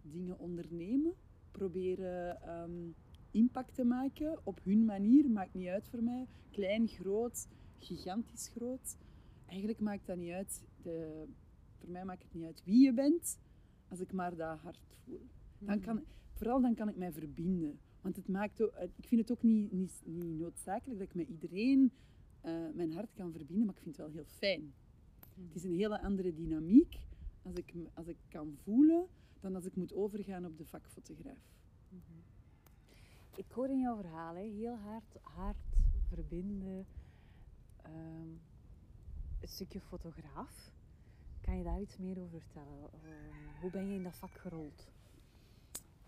dingen 0.03 0.39
ondernemen, 0.39 1.15
proberen 1.51 2.49
um, 2.63 2.95
impact 3.31 3.75
te 3.75 3.85
maken 3.85 4.39
op 4.45 4.61
hun 4.63 4.85
manier, 4.85 5.31
maakt 5.31 5.55
niet 5.55 5.69
uit 5.69 5.89
voor 5.89 6.03
mij. 6.03 6.27
Klein, 6.51 6.89
groot, 6.89 7.49
gigantisch 7.79 8.49
groot. 8.49 8.97
Eigenlijk 9.47 9.81
maakt 9.81 10.07
dat 10.07 10.17
niet 10.17 10.33
uit. 10.33 10.65
De, 10.83 11.25
voor 11.79 11.91
mij 11.91 12.05
maakt 12.05 12.23
het 12.23 12.35
niet 12.35 12.45
uit 12.45 12.65
wie 12.65 12.85
je 12.85 12.93
bent, 12.93 13.39
als 13.89 14.01
ik 14.01 14.13
maar 14.13 14.37
dat 14.37 14.59
hart 14.59 14.97
voel. 15.05 15.27
Dan 15.59 15.77
mhm. 15.77 15.85
kan, 15.85 16.05
vooral 16.33 16.61
dan 16.61 16.75
kan 16.75 16.89
ik 16.89 16.97
mij 16.97 17.13
verbinden. 17.13 17.79
Want 18.03 18.17
het 18.17 18.29
maakt 18.29 18.63
ook, 18.63 18.75
ik 18.97 19.07
vind 19.07 19.21
het 19.21 19.31
ook 19.31 19.43
niet, 19.43 19.73
niet, 19.73 20.03
niet 20.05 20.39
noodzakelijk 20.39 20.99
dat 20.99 21.09
ik 21.09 21.15
met 21.15 21.29
iedereen 21.29 21.93
uh, 22.45 22.53
mijn 22.75 22.93
hart 22.93 23.13
kan 23.15 23.33
verbinden, 23.33 23.67
maar 23.67 23.75
ik 23.75 23.83
vind 23.83 23.97
het 23.97 24.07
wel 24.07 24.15
heel 24.15 24.25
fijn. 24.39 24.61
Mhm. 24.61 25.47
Het 25.47 25.57
is 25.57 25.65
een 25.65 25.77
hele 25.77 26.01
andere 26.01 26.35
dynamiek 26.35 26.99
als 27.43 27.55
ik, 27.55 27.75
als 27.95 28.07
ik 28.07 28.17
kan 28.29 28.57
voelen 28.63 29.07
dan 29.41 29.55
als 29.55 29.65
ik 29.65 29.77
moet 29.77 29.95
overgaan 29.95 30.45
op 30.45 30.59
de 30.59 30.65
vakfotograaf. 30.65 31.57
Mm 31.89 32.01
Ik 33.37 33.51
hoor 33.51 33.69
in 33.69 33.81
jouw 33.81 33.97
verhaal 33.97 34.35
heel 34.35 34.77
hard, 34.77 35.17
hard 35.23 35.81
verbinden. 36.09 36.87
Um, 37.87 38.41
een 39.41 39.49
stukje 39.49 39.81
fotograaf. 39.81 40.73
Kan 41.41 41.59
je 41.59 41.65
daar 41.65 41.81
iets 41.81 41.97
meer 41.97 42.21
over 42.21 42.41
vertellen? 42.41 42.91
Hoe 43.61 43.71
ben 43.71 43.89
je 43.89 43.95
in 43.95 44.03
dat 44.03 44.17
vak 44.17 44.39
gerold? 44.39 44.91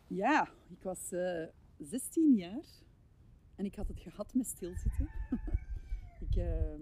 Ja, 0.07 0.49
ik 0.69 0.83
was 0.83 1.13
uh, 1.13 1.43
eh, 1.43 1.49
16 1.79 2.35
jaar 2.35 2.65
en 3.55 3.65
ik 3.65 3.75
had 3.75 3.89
het 3.89 4.01
gehad 4.01 4.35
met 4.35 4.47
stilzitten. 4.47 5.09
ik, 6.29 6.37
uh, 6.37 6.75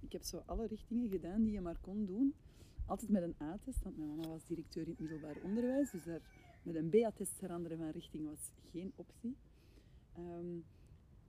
ik 0.00 0.12
heb 0.12 0.22
zo 0.22 0.42
alle 0.46 0.66
richtingen 0.66 1.08
gedaan 1.08 1.42
die 1.42 1.52
je 1.52 1.60
maar 1.60 1.78
kon 1.80 2.06
doen 2.06 2.34
altijd 2.88 3.10
met 3.10 3.22
een 3.22 3.34
A-test, 3.42 3.82
want 3.82 3.96
mijn 3.96 4.08
mama 4.08 4.28
was 4.28 4.46
directeur 4.46 4.82
in 4.82 4.90
het 4.90 5.00
middelbaar 5.00 5.36
onderwijs, 5.42 5.90
dus 5.90 6.04
daar 6.04 6.20
met 6.62 6.74
een 6.74 6.88
B-test 6.88 7.32
veranderen 7.38 7.78
van 7.78 7.90
richting 7.90 8.26
was 8.26 8.50
geen 8.70 8.92
optie. 8.96 9.36
Ehm, 10.12 10.56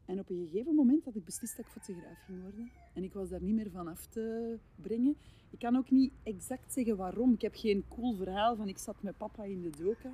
en 0.06 0.20
op 0.20 0.30
een 0.30 0.48
gegeven 0.52 0.76
moment 0.76 1.06
had 1.06 1.16
ik 1.16 1.26
beslist 1.26 1.58
dat 1.58 1.66
ik 1.66 1.72
fotograaf 1.72 2.24
ging 2.26 2.42
worden. 2.42 2.72
En 2.94 3.04
ik 3.04 3.14
was 3.14 3.30
daar 3.30 3.42
niet 3.42 3.56
meer 3.56 3.72
van 3.72 3.88
af 3.88 4.06
te 4.08 4.58
brengen. 4.76 5.16
Ik 5.50 5.60
kan 5.60 5.76
ook 5.76 5.90
niet 5.92 6.14
exact 6.24 6.74
zeggen 6.74 6.98
waarom. 6.98 7.34
Ik 7.34 7.42
heb 7.42 7.56
geen 7.56 7.86
cool 7.88 8.16
verhaal 8.16 8.56
van 8.56 8.68
ik 8.68 8.78
zat 8.78 9.04
met 9.04 9.18
papa 9.18 9.44
in 9.44 9.62
de 9.62 9.70
doka. 9.70 10.12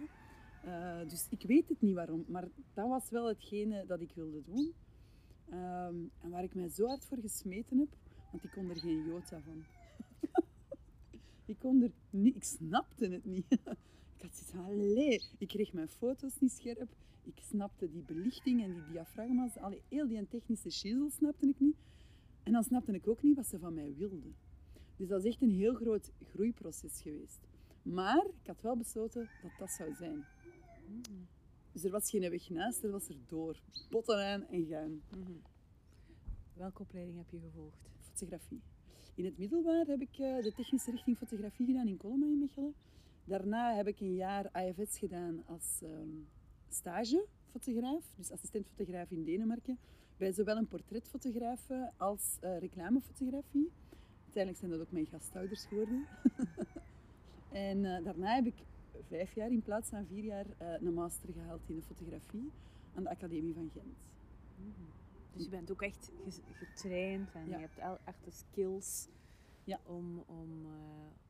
Uh, 0.66 1.10
dus 1.10 1.28
ik 1.30 1.44
weet 1.48 1.70
het 1.70 1.82
niet 1.82 1.96
waarom. 1.96 2.26
Maar 2.28 2.48
dat 2.74 2.88
was 2.88 3.10
wel 3.10 3.28
hetgene 3.28 3.86
dat 3.86 4.02
ik 4.02 4.12
wilde 4.16 4.44
doen. 4.44 4.74
Ehm, 5.50 5.96
en 6.22 6.30
waar 6.30 6.44
ik 6.44 6.56
mij 6.56 6.70
zo 6.70 6.88
hard 6.88 7.06
voor 7.06 7.18
gesmeten 7.18 7.78
heb, 7.78 7.98
want 8.32 8.44
ik 8.44 8.52
kon 8.52 8.70
er 8.70 8.80
geen 8.80 9.06
jota 9.06 9.42
van. 9.42 9.64
Ik 11.46 11.60
kon 11.60 11.82
er 11.82 11.92
niet, 12.10 12.36
ik 12.36 12.44
snapte 12.44 13.08
het 13.08 13.26
niet. 13.26 13.46
Ik 14.16 14.22
had 14.22 14.36
zoiets 14.36 14.68
allee, 14.68 15.22
ik 15.38 15.48
kreeg 15.48 15.74
mijn 15.74 15.88
foto's 15.88 16.40
niet 16.40 16.52
scherp. 16.52 16.96
Ik 17.24 17.40
snapte 17.50 17.92
die 17.92 18.02
belichting 18.02 18.64
en 18.64 18.74
die 18.74 18.84
diafragma's. 18.92 19.58
Allee, 19.58 19.82
heel 19.90 20.08
die 20.08 20.28
technische 20.28 20.70
shizzle 20.70 21.10
snapte 21.10 21.48
ik 21.48 21.60
niet. 21.60 21.76
En 22.44 22.52
dan 22.52 22.64
snapte 22.64 22.92
ik 22.92 23.08
ook 23.08 23.24
niet 23.24 23.36
wat 23.36 23.48
ze 23.48 23.60
van 23.60 23.74
mij 23.74 23.94
wilden. 23.98 24.36
Dus 24.98 25.08
dat 25.08 25.24
is 25.24 25.32
echt 25.32 25.42
een 25.42 25.52
heel 25.52 25.74
groot 25.74 26.12
groeiproces 26.24 27.02
geweest. 27.02 27.40
Maar 27.82 28.26
ik 28.42 28.48
had 28.48 28.62
wel 28.62 28.78
besloten 28.78 29.30
dat 29.42 29.52
dat 29.60 29.70
zou 29.70 29.94
zijn. 29.94 30.26
Dus 31.72 31.84
er 31.84 31.92
was 31.92 32.10
geen 32.10 32.30
weg 32.30 32.50
naast, 32.50 32.84
er 32.84 32.92
was 32.92 33.10
er 33.10 33.16
door. 33.28 33.60
Botten 33.90 34.18
aan 34.18 34.48
en 34.48 34.66
gaan. 34.66 35.02
Welke 36.54 36.82
opleiding 36.82 37.18
heb 37.18 37.30
je 37.30 37.40
gevolgd? 37.40 37.90
Fotografie. 38.00 38.62
In 39.16 39.26
het 39.26 39.38
middelbaar 39.38 39.86
heb 39.86 40.02
ik 40.02 40.18
eh, 40.18 40.44
de 40.44 40.54
technische 40.56 40.92
richting 40.92 41.18
fotografie 41.18 41.66
gedaan 41.66 41.88
in 41.88 41.98
Coloma 41.98 42.26
in 42.26 42.40
Mechelen. 42.40 42.74
Daarna 43.26 43.76
heb 43.76 43.88
ik 43.88 44.00
een 44.00 44.16
jaar 44.16 44.50
AFS 44.52 44.98
gedaan 44.98 45.44
als 45.46 45.80
um, 45.84 46.28
stagefotograaf, 46.70 48.04
dus 48.18 48.32
assistentfotograaf 48.32 49.12
in 49.12 49.24
Denemarken, 49.24 49.78
bij 50.18 50.32
zowel 50.32 50.58
een 50.58 50.68
portretfotograaf 50.68 51.70
als 51.98 52.38
uh, 52.44 52.58
reclamefotografie. 52.60 53.72
Uiteindelijk 54.24 54.58
zijn 54.58 54.72
dat 54.72 54.80
ook 54.80 54.92
mijn 54.92 55.06
gasthouders 55.06 55.66
geworden. 55.66 56.06
en 57.68 57.78
uh, 57.78 58.04
daarna 58.04 58.36
heb 58.36 58.46
ik 58.46 58.64
vijf 59.08 59.34
jaar 59.34 59.52
in 59.52 59.62
plaats 59.62 59.90
van 59.90 60.06
vier 60.06 60.24
jaar 60.24 60.46
een 60.58 60.94
master 60.94 61.34
gehaald 61.34 61.62
in 61.66 61.76
de 61.76 61.82
fotografie 61.82 62.52
aan 62.96 63.04
de 63.04 63.10
Academie 63.10 63.54
van 63.54 63.70
Gent. 63.74 64.10
Mm 64.58 64.96
dus 65.36 65.44
je 65.44 65.50
bent 65.50 65.72
ook 65.72 65.82
echt 65.82 66.12
getraind 66.52 67.32
en 67.34 67.50
je 67.50 67.58
hebt 67.58 67.78
echt 68.06 68.24
de 68.24 68.32
skills 68.32 69.08
ja. 69.64 69.80
om, 69.86 70.24
om 70.28 70.66
uh, 70.66 70.72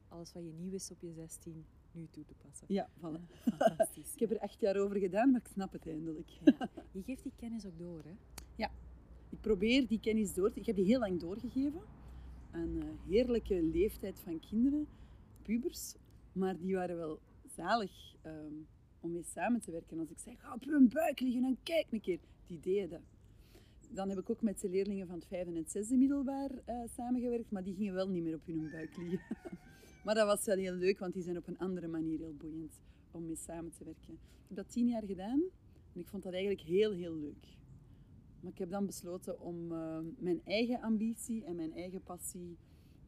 alles 0.07 0.33
wat 0.33 0.43
je 0.43 0.51
nieuw 0.51 0.71
wist 0.71 0.91
op 0.91 1.01
je 1.01 1.13
16 1.13 1.65
nu 1.91 2.07
toe 2.11 2.25
te 2.25 2.33
passen. 2.47 2.67
Ja, 2.69 2.89
voilà. 2.97 3.41
Fantastisch. 3.57 4.13
ik 4.13 4.19
heb 4.19 4.31
er 4.31 4.37
echt 4.37 4.59
jaar 4.59 4.77
over 4.77 4.97
gedaan, 4.97 5.31
maar 5.31 5.41
ik 5.41 5.47
snap 5.51 5.71
het 5.71 5.87
eindelijk. 5.87 6.29
Ja. 6.29 6.69
Je 6.91 7.03
geeft 7.03 7.23
die 7.23 7.31
kennis 7.35 7.65
ook 7.65 7.77
door, 7.77 8.03
hè? 8.03 8.15
Ja. 8.55 8.71
Ik 9.29 9.41
probeer 9.41 9.87
die 9.87 9.99
kennis 9.99 10.33
door 10.33 10.51
te... 10.51 10.59
Ik 10.59 10.65
heb 10.65 10.75
die 10.75 10.85
heel 10.85 10.99
lang 10.99 11.19
doorgegeven 11.19 11.81
aan 12.51 12.75
een 12.75 12.99
heerlijke 13.07 13.63
leeftijd 13.63 14.19
van 14.19 14.39
kinderen, 14.39 14.87
pubers. 15.41 15.95
Maar 16.31 16.57
die 16.59 16.75
waren 16.75 16.97
wel 16.97 17.19
zalig 17.55 18.15
um, 18.25 18.67
om 18.99 19.11
mee 19.11 19.23
samen 19.23 19.61
te 19.61 19.71
werken. 19.71 19.99
Als 19.99 20.09
ik 20.09 20.19
zei, 20.19 20.35
ga 20.35 20.53
op 20.53 20.63
hun 20.63 20.89
buik 20.89 21.19
liggen 21.19 21.43
en 21.43 21.57
kijk 21.63 21.91
een 21.91 22.01
keer. 22.01 22.19
Die 22.47 22.59
deden 22.59 22.89
dat 22.89 23.01
dan 23.95 24.09
heb 24.09 24.17
ik 24.17 24.29
ook 24.29 24.41
met 24.41 24.59
de 24.59 24.69
leerlingen 24.69 25.07
van 25.07 25.15
het 25.15 25.27
vijfde 25.27 25.55
en 25.55 25.65
zesde 25.67 25.97
middelbaar 25.97 26.51
uh, 26.51 26.81
samengewerkt, 26.95 27.51
maar 27.51 27.63
die 27.63 27.75
gingen 27.75 27.93
wel 27.93 28.09
niet 28.09 28.23
meer 28.23 28.35
op 28.35 28.45
hun 28.45 28.69
buik 28.71 28.97
liggen. 28.97 29.19
maar 30.03 30.15
dat 30.15 30.25
was 30.25 30.45
wel 30.45 30.57
heel 30.57 30.73
leuk, 30.73 30.99
want 30.99 31.13
die 31.13 31.23
zijn 31.23 31.37
op 31.37 31.47
een 31.47 31.57
andere 31.57 31.87
manier 31.87 32.17
heel 32.17 32.35
boeiend 32.35 32.81
om 33.11 33.25
mee 33.25 33.35
samen 33.35 33.71
te 33.71 33.83
werken. 33.83 34.13
Ik 34.13 34.47
heb 34.47 34.57
dat 34.57 34.69
tien 34.69 34.87
jaar 34.87 35.03
gedaan 35.05 35.41
en 35.93 35.99
ik 35.99 36.07
vond 36.07 36.23
dat 36.23 36.33
eigenlijk 36.33 36.67
heel, 36.67 36.91
heel 36.91 37.15
leuk. 37.15 37.57
Maar 38.41 38.51
ik 38.51 38.57
heb 38.57 38.69
dan 38.69 38.85
besloten 38.85 39.41
om 39.41 39.71
uh, 39.71 39.97
mijn 40.17 40.41
eigen 40.43 40.81
ambitie 40.81 41.43
en 41.43 41.55
mijn 41.55 41.73
eigen 41.73 42.01
passie 42.03 42.57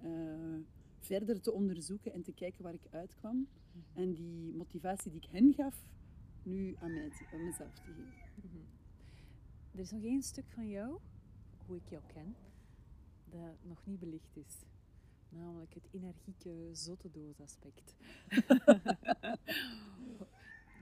uh, 0.03 0.55
verder 0.99 1.41
te 1.41 1.51
onderzoeken 1.51 2.13
en 2.13 2.21
te 2.21 2.33
kijken 2.33 2.63
waar 2.63 2.73
ik 2.73 2.87
uitkwam. 2.91 3.47
Mhm. 3.77 4.01
En 4.01 4.13
die 4.13 4.53
motivatie 4.53 5.11
die 5.11 5.21
ik 5.21 5.29
hen 5.29 5.53
gaf, 5.53 5.87
nu 6.43 6.75
aan, 6.79 6.93
mij, 6.93 7.11
aan 7.33 7.45
mezelf 7.45 7.73
te 7.73 7.81
geven. 7.81 8.13
Mhm. 8.35 8.57
Er 9.71 9.79
is 9.79 9.91
nog 9.91 10.03
één 10.03 10.23
stuk 10.23 10.49
van 10.49 10.69
jou, 10.69 10.99
hoe 11.65 11.77
ik 11.77 11.89
jou 11.89 12.03
ken, 12.13 12.35
dat 13.25 13.63
nog 13.63 13.85
niet 13.85 13.99
belicht 13.99 14.37
is. 14.37 14.65
Namelijk 15.29 15.73
het 15.73 15.87
energieke 15.91 16.69
zotte 16.71 17.09
aspect. 17.41 17.95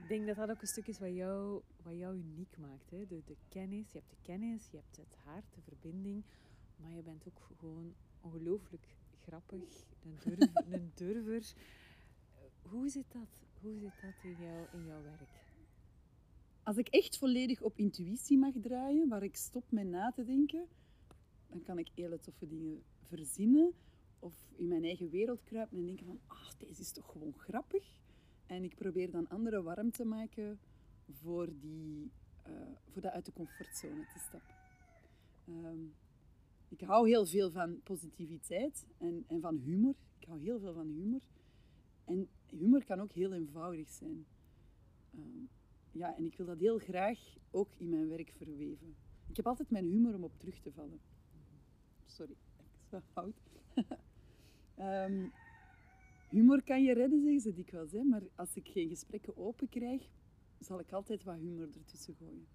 ik 0.02 0.08
denk 0.08 0.26
dat 0.26 0.36
dat 0.36 0.50
ook 0.50 0.60
een 0.60 0.66
stuk 0.66 0.86
is 0.86 0.98
wat 0.98 1.14
jou, 1.14 1.62
wat 1.82 1.96
jou 1.96 2.16
uniek 2.16 2.56
maakt. 2.58 2.90
Hè? 2.90 3.06
De, 3.06 3.22
de 3.24 3.36
kennis, 3.48 3.92
je 3.92 3.98
hebt 3.98 4.10
de 4.10 4.16
kennis, 4.22 4.70
je 4.70 4.76
hebt 4.76 4.96
het 4.96 5.16
hart, 5.24 5.54
de 5.54 5.60
verbinding. 5.60 6.24
Maar 6.76 6.92
je 6.92 7.02
bent 7.02 7.28
ook 7.28 7.40
gewoon 7.40 7.94
ongelooflijk 8.20 8.96
grappig, 9.22 9.86
een, 10.02 10.50
een 10.70 10.90
durver. 10.94 11.54
Hoe 12.68 12.88
zit 12.88 13.12
dat, 13.12 13.28
hoe 13.60 13.78
zit 13.78 14.00
dat 14.02 14.14
in, 14.22 14.36
in 14.72 14.86
jouw 14.86 15.02
werk? 15.02 15.44
Als 16.62 16.76
ik 16.76 16.88
echt 16.88 17.18
volledig 17.18 17.62
op 17.62 17.78
intuïtie 17.78 18.38
mag 18.38 18.52
draaien, 18.60 19.08
waar 19.08 19.22
ik 19.22 19.36
stop 19.36 19.70
met 19.70 19.86
na 19.86 20.12
te 20.12 20.24
denken, 20.24 20.66
dan 21.48 21.62
kan 21.62 21.78
ik 21.78 21.88
hele 21.94 22.18
toffe 22.18 22.46
dingen 22.46 22.82
verzinnen 23.02 23.72
of 24.18 24.34
in 24.56 24.68
mijn 24.68 24.84
eigen 24.84 25.10
wereld 25.10 25.42
kruipen 25.42 25.78
en 25.78 25.84
denken 25.84 26.06
van, 26.06 26.20
ach, 26.26 26.56
deze 26.56 26.80
is 26.80 26.92
toch 26.92 27.10
gewoon 27.10 27.34
grappig. 27.36 27.94
En 28.46 28.64
ik 28.64 28.74
probeer 28.74 29.10
dan 29.10 29.28
anderen 29.28 29.64
warm 29.64 29.90
te 29.90 30.04
maken 30.04 30.58
voor, 31.10 31.48
die, 31.60 32.10
uh, 32.48 32.52
voor 32.88 33.02
dat 33.02 33.12
uit 33.12 33.24
de 33.24 33.32
comfortzone 33.32 34.06
te 34.12 34.18
stappen. 34.18 34.54
Ehm, 35.46 35.84
ik 36.68 36.80
hou 36.80 37.08
heel 37.08 37.26
veel 37.26 37.50
van 37.50 37.82
positiviteit 37.82 38.86
en, 38.98 39.24
en 39.26 39.40
van 39.40 39.56
humor. 39.56 39.94
Ik 40.18 40.26
hou 40.26 40.40
heel 40.40 40.58
veel 40.58 40.74
van 40.74 40.88
humor. 40.88 41.20
En 42.06 42.28
humor 42.50 42.84
kan 42.84 43.00
ook 43.00 43.12
heel 43.12 43.32
eenvoudig 43.32 43.88
zijn. 43.88 44.26
Ehm, 45.14 45.44
ja, 45.92 46.16
en 46.16 46.24
ik 46.24 46.36
wil 46.36 46.46
dat 46.46 46.58
heel 46.58 46.78
graag 46.78 47.18
ook 47.50 47.68
in 47.76 47.88
mijn 47.88 48.08
werk 48.08 48.32
verweven. 48.32 48.96
Ik 49.28 49.36
heb 49.36 49.46
altijd 49.46 49.70
mijn 49.70 49.84
humor 49.84 50.14
om 50.14 50.24
op 50.24 50.38
terug 50.38 50.60
te 50.60 50.72
vallen. 50.72 51.00
Sorry, 52.06 52.36
ik 52.56 52.88
zo 52.90 53.00
fout. 53.00 53.42
um, 54.78 55.32
humor 56.36 56.62
kan 56.62 56.82
je 56.82 56.94
redden, 56.94 57.22
zeggen 57.22 57.40
ze 57.40 57.52
dikwijls. 57.52 57.92
Hè? 57.92 58.02
Maar 58.02 58.22
als 58.34 58.56
ik 58.56 58.68
geen 58.68 58.88
gesprekken 58.88 59.36
open 59.36 59.68
krijg, 59.68 60.08
zal 60.58 60.80
ik 60.80 60.92
altijd 60.92 61.24
wat 61.24 61.38
humor 61.38 61.68
ertussen 61.76 62.14
gooien. 62.14 62.46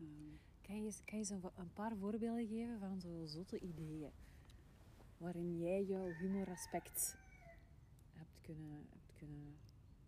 Um, 0.00 0.38
kan 0.62 0.84
je, 0.84 0.92
kan 1.04 1.18
je 1.18 1.24
zo 1.24 1.52
een 1.56 1.72
paar 1.72 1.96
voorbeelden 1.96 2.46
geven 2.46 2.78
van 2.78 3.00
zo'n 3.00 3.26
zotte 3.26 3.58
ideeën? 3.58 4.10
waarin 5.18 5.58
jij 5.58 5.84
jouw 5.84 6.06
humoraspect 6.06 7.16
kunnen, 8.54 8.86
hebt 8.88 9.12
kunnen 9.14 9.56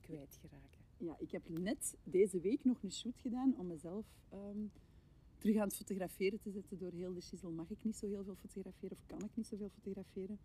kwijtgeraken? 0.00 0.80
Ja, 0.96 1.16
ik 1.18 1.30
heb 1.30 1.48
net 1.48 1.96
deze 2.04 2.40
week 2.40 2.64
nog 2.64 2.82
een 2.82 2.92
shoot 2.92 3.18
gedaan 3.18 3.54
om 3.56 3.66
mezelf 3.66 4.06
ehm, 4.28 4.66
terug 5.38 5.56
aan 5.56 5.68
het 5.68 5.76
fotograferen 5.76 6.40
te 6.40 6.50
zetten. 6.50 6.78
Door 6.78 6.92
heel 6.92 7.14
de 7.14 7.20
shizzle 7.20 7.50
mag 7.50 7.70
ik 7.70 7.84
niet 7.84 7.96
zo 7.96 8.06
heel 8.06 8.24
veel 8.24 8.34
fotograferen 8.34 8.96
of 8.96 9.06
kan 9.06 9.24
ik 9.24 9.36
niet 9.36 9.46
zoveel 9.46 9.68
fotograferen. 9.68 10.38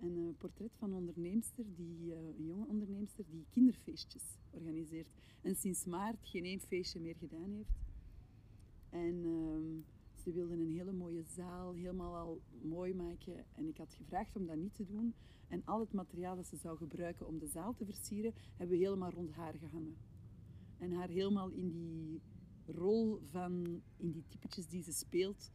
En 0.00 0.16
een 0.16 0.36
portret 0.38 0.76
van 0.76 0.90
een 0.90 0.96
onderneemster, 0.96 1.64
die, 1.74 2.06
uh, 2.06 2.16
een 2.38 2.46
jonge 2.46 2.66
onderneemster, 2.66 3.24
die 3.30 3.46
kinderfeestjes 3.50 4.38
organiseert. 4.50 5.08
En 5.42 5.56
sinds 5.56 5.84
maart 5.84 6.18
geen 6.22 6.44
één 6.44 6.60
feestje 6.60 7.00
meer 7.00 7.16
gedaan 7.16 7.50
heeft. 7.50 7.76
En 8.90 9.24
ehm, 9.24 9.80
ze 10.24 10.32
wilden 10.32 10.60
een 10.60 10.72
hele 10.72 10.92
mooie 10.92 11.22
zaal 11.22 11.72
helemaal 11.72 12.16
al 12.16 12.40
mooi 12.62 12.94
maken. 12.94 13.44
En 13.54 13.68
ik 13.68 13.76
had 13.76 13.94
gevraagd 13.94 14.36
om 14.36 14.46
dat 14.46 14.56
niet 14.56 14.74
te 14.74 14.84
doen. 14.84 15.14
En 15.48 15.62
al 15.64 15.80
het 15.80 15.92
materiaal 15.92 16.36
dat 16.36 16.46
ze 16.46 16.56
zou 16.56 16.76
gebruiken 16.76 17.26
om 17.26 17.38
de 17.38 17.46
zaal 17.46 17.74
te 17.74 17.84
versieren, 17.84 18.34
hebben 18.56 18.78
we 18.78 18.84
helemaal 18.84 19.10
rond 19.10 19.32
haar 19.32 19.54
gehangen. 19.54 19.96
En 20.78 20.92
haar 20.92 21.08
helemaal 21.08 21.50
in 21.50 21.70
die 21.70 22.20
rol 22.66 23.20
van, 23.30 23.82
in 23.96 24.10
die 24.10 24.24
typetjes 24.28 24.66
die 24.66 24.82
ze 24.82 24.92
speelt 24.92 25.50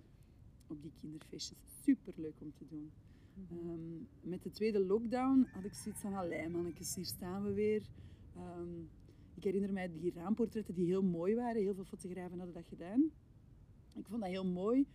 op 0.68 0.82
die 0.82 0.94
kinderfeestjes. 1.00 1.58
Super 1.84 2.14
leuk 2.16 2.42
om 2.42 2.54
te 2.54 2.66
doen. 2.68 2.92
Mhm. 3.34 3.60
Ehm, 3.60 4.30
met 4.30 4.44
de 4.44 4.52
tweede 4.52 4.86
lockdown 4.86 5.48
had 5.52 5.64
ik 5.64 5.74
zoiets 5.74 6.02
van, 6.02 6.14
allee 6.14 6.50
mannetjes, 6.50 6.96
hier 6.96 7.06
staan 7.06 7.44
we 7.44 7.54
weer. 7.54 7.90
Ehm, 8.36 8.80
ik 9.34 9.44
herinner 9.44 9.74
mij 9.74 9.92
die 9.92 10.14
raamportretten 10.14 10.74
die 10.74 10.86
heel 10.86 11.04
mooi 11.04 11.36
waren. 11.36 11.62
Heel 11.62 11.74
veel 11.74 11.86
fotografen 11.86 12.38
hadden 12.38 12.56
dat 12.56 12.68
gedaan. 12.68 13.12
Ik 13.94 14.06
vond 14.08 14.22
dat 14.22 14.30
heel 14.30 14.46
mooi. 14.46 14.88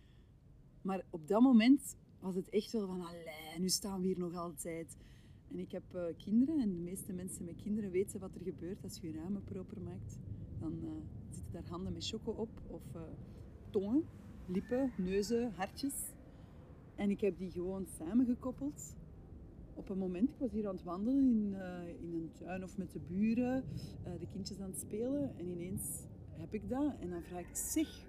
Maar 0.81 1.05
op 1.09 1.27
dat 1.27 1.41
moment 1.41 1.95
was 2.19 2.35
het 2.35 2.49
echt 2.49 2.71
wel 2.71 2.87
van, 2.87 3.01
allee, 3.01 3.59
nu 3.59 3.69
staan 3.69 4.01
we 4.01 4.07
hier 4.07 4.19
nog 4.19 4.35
altijd. 4.35 4.97
En 5.51 5.59
ik 5.59 5.71
heb 5.71 5.83
uh, 5.95 6.03
kinderen 6.17 6.59
en 6.59 6.73
de 6.73 6.81
meeste 6.81 7.13
mensen 7.13 7.45
met 7.45 7.55
kinderen 7.55 7.91
weten 7.91 8.19
wat 8.19 8.35
er 8.35 8.41
gebeurt 8.41 8.83
als 8.83 8.97
je 8.97 9.07
je 9.07 9.17
ramen 9.17 9.43
proper 9.43 9.81
maakt. 9.81 10.19
Dan 10.59 10.73
uh, 10.83 10.89
zitten 11.29 11.53
daar 11.53 11.67
handen 11.67 11.93
met 11.93 12.07
choco 12.07 12.31
op 12.31 12.49
of 12.67 12.81
uh, 12.95 13.01
tongen, 13.69 14.03
lippen, 14.45 14.91
neuzen, 14.97 15.51
hartjes. 15.53 16.13
En 16.95 17.09
ik 17.09 17.21
heb 17.21 17.37
die 17.37 17.51
gewoon 17.51 17.85
samengekoppeld. 17.97 18.95
Op 19.73 19.89
een 19.89 19.97
moment, 19.97 20.29
ik 20.29 20.37
was 20.37 20.51
hier 20.51 20.67
aan 20.67 20.75
het 20.75 20.83
wandelen 20.83 21.29
in, 21.29 21.55
in 22.01 22.13
een 22.13 22.31
tuin 22.33 22.63
of 22.63 22.77
met 22.77 22.91
de 22.91 22.99
buren, 22.99 23.63
de 24.19 24.27
kindjes 24.31 24.59
aan 24.59 24.69
het 24.69 24.79
spelen. 24.79 25.37
En 25.37 25.47
ineens 25.47 26.03
heb 26.31 26.53
ik 26.53 26.69
dat. 26.69 26.93
En 26.99 27.09
dan 27.09 27.21
vraag 27.21 27.39
ik, 27.39 27.55
zeg, 27.55 28.05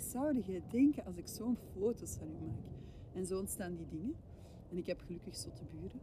wat 0.00 0.08
zou 0.08 0.34
je 0.34 0.62
denken 0.70 1.04
als 1.04 1.16
ik 1.16 1.26
zo'n 1.26 1.56
foto's 1.56 2.16
van 2.16 2.28
u 2.28 2.46
maak? 2.46 2.64
En 3.12 3.26
zo 3.26 3.38
ontstaan 3.38 3.76
die 3.76 3.86
dingen. 3.88 4.14
En 4.70 4.76
ik 4.76 4.86
heb 4.86 5.00
gelukkig 5.00 5.36
zotte 5.36 5.64
buren. 5.64 6.00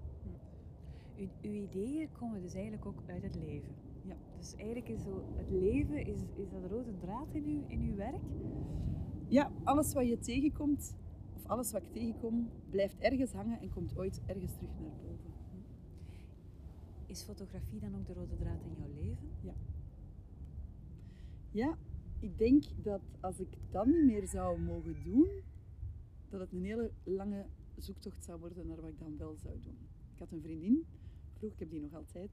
Uw, 1.18 1.28
uw, 1.42 1.52
ideeën 1.52 2.12
komen 2.12 2.42
dus 2.42 2.54
eigenlijk 2.54 2.86
ook 2.86 3.02
uit 3.08 3.24
het 3.24 3.36
leven. 3.36 3.76
Ja. 4.04 4.16
Dus 4.38 4.56
eigenlijk 4.56 4.90
is 4.90 5.04
zo, 5.04 5.24
het 5.36 5.50
leven, 5.50 6.06
is, 6.06 6.20
is 6.36 6.50
dat 6.50 6.72
rode 6.72 6.98
draad 6.98 7.28
in 7.34 7.44
uw, 7.46 7.64
in 7.68 7.82
uw 7.82 7.96
werk? 7.96 8.24
Ja, 9.28 9.52
alles 9.64 9.94
wat 9.94 10.08
je 10.08 10.20
tegenkomt, 10.20 10.96
of 11.36 11.46
alles 11.46 11.72
wat 11.72 11.82
ik 11.82 11.92
tegenkom, 11.92 12.50
blijft 12.70 12.98
ergens 12.98 13.32
hangen 13.32 13.62
en 13.62 13.70
komt 13.70 13.98
ooit 13.98 14.22
ergens 14.26 14.54
terug 14.54 14.80
naar 14.80 14.96
boven. 15.02 15.32
Is 17.06 17.24
fotografie 17.24 17.80
dan 17.80 17.96
ook 17.96 18.06
de 18.06 18.14
rode 18.14 18.36
draad 18.36 18.64
in 18.64 18.76
jouw 18.78 19.04
leven? 19.04 19.30
Ja. 19.42 19.54
Ja, 21.52 21.78
ik 22.20 22.38
denk 22.38 22.64
dat 22.84 23.02
als 23.20 23.40
ik 23.40 23.48
dat 23.72 23.86
niet 23.86 24.06
meer 24.06 24.28
zou 24.28 24.60
mogen 24.60 25.04
doen, 25.04 25.28
dat 26.30 26.40
het 26.40 26.52
een 26.52 26.64
hele 26.64 26.92
lange 27.04 27.46
zoektocht 27.76 28.24
zou 28.24 28.40
worden 28.40 28.68
naar 28.68 28.82
wat 28.82 28.90
ik 28.90 29.00
dan 29.00 29.18
wel 29.18 29.36
zou 29.36 29.60
doen. 29.62 29.78
Ik 30.14 30.20
had 30.20 30.32
een 30.32 30.42
vriendin, 30.42 30.86
vroeg, 31.34 31.54
ik 31.54 31.60
heb 31.60 31.70
die 31.70 31.82
nog 31.82 31.94
altijd. 31.94 32.30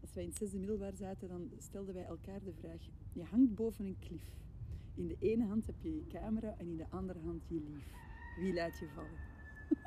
Als 0.00 0.14
wij 0.14 0.22
in 0.22 0.28
het 0.28 0.38
zesde 0.38 0.58
middelbaar 0.58 0.94
zaten, 0.94 1.28
dan 1.28 1.50
stelden 1.58 1.94
wij 1.94 2.04
elkaar 2.04 2.42
de 2.42 2.52
vraag: 2.52 2.80
je 3.12 3.22
hangt 3.22 3.54
boven 3.54 3.84
een 3.84 3.98
klif. 3.98 4.34
In 4.94 5.06
de 5.06 5.16
ene 5.18 5.46
hand 5.46 5.66
heb 5.66 5.74
je 5.80 5.94
je 5.94 6.06
camera 6.06 6.54
en 6.58 6.66
in 6.66 6.76
de 6.76 6.86
andere 6.90 7.18
hand 7.18 7.48
je 7.48 7.54
lief. 7.54 7.92
Wie 8.36 8.54
laat 8.54 8.78
je 8.78 8.88
vallen? 8.88 9.18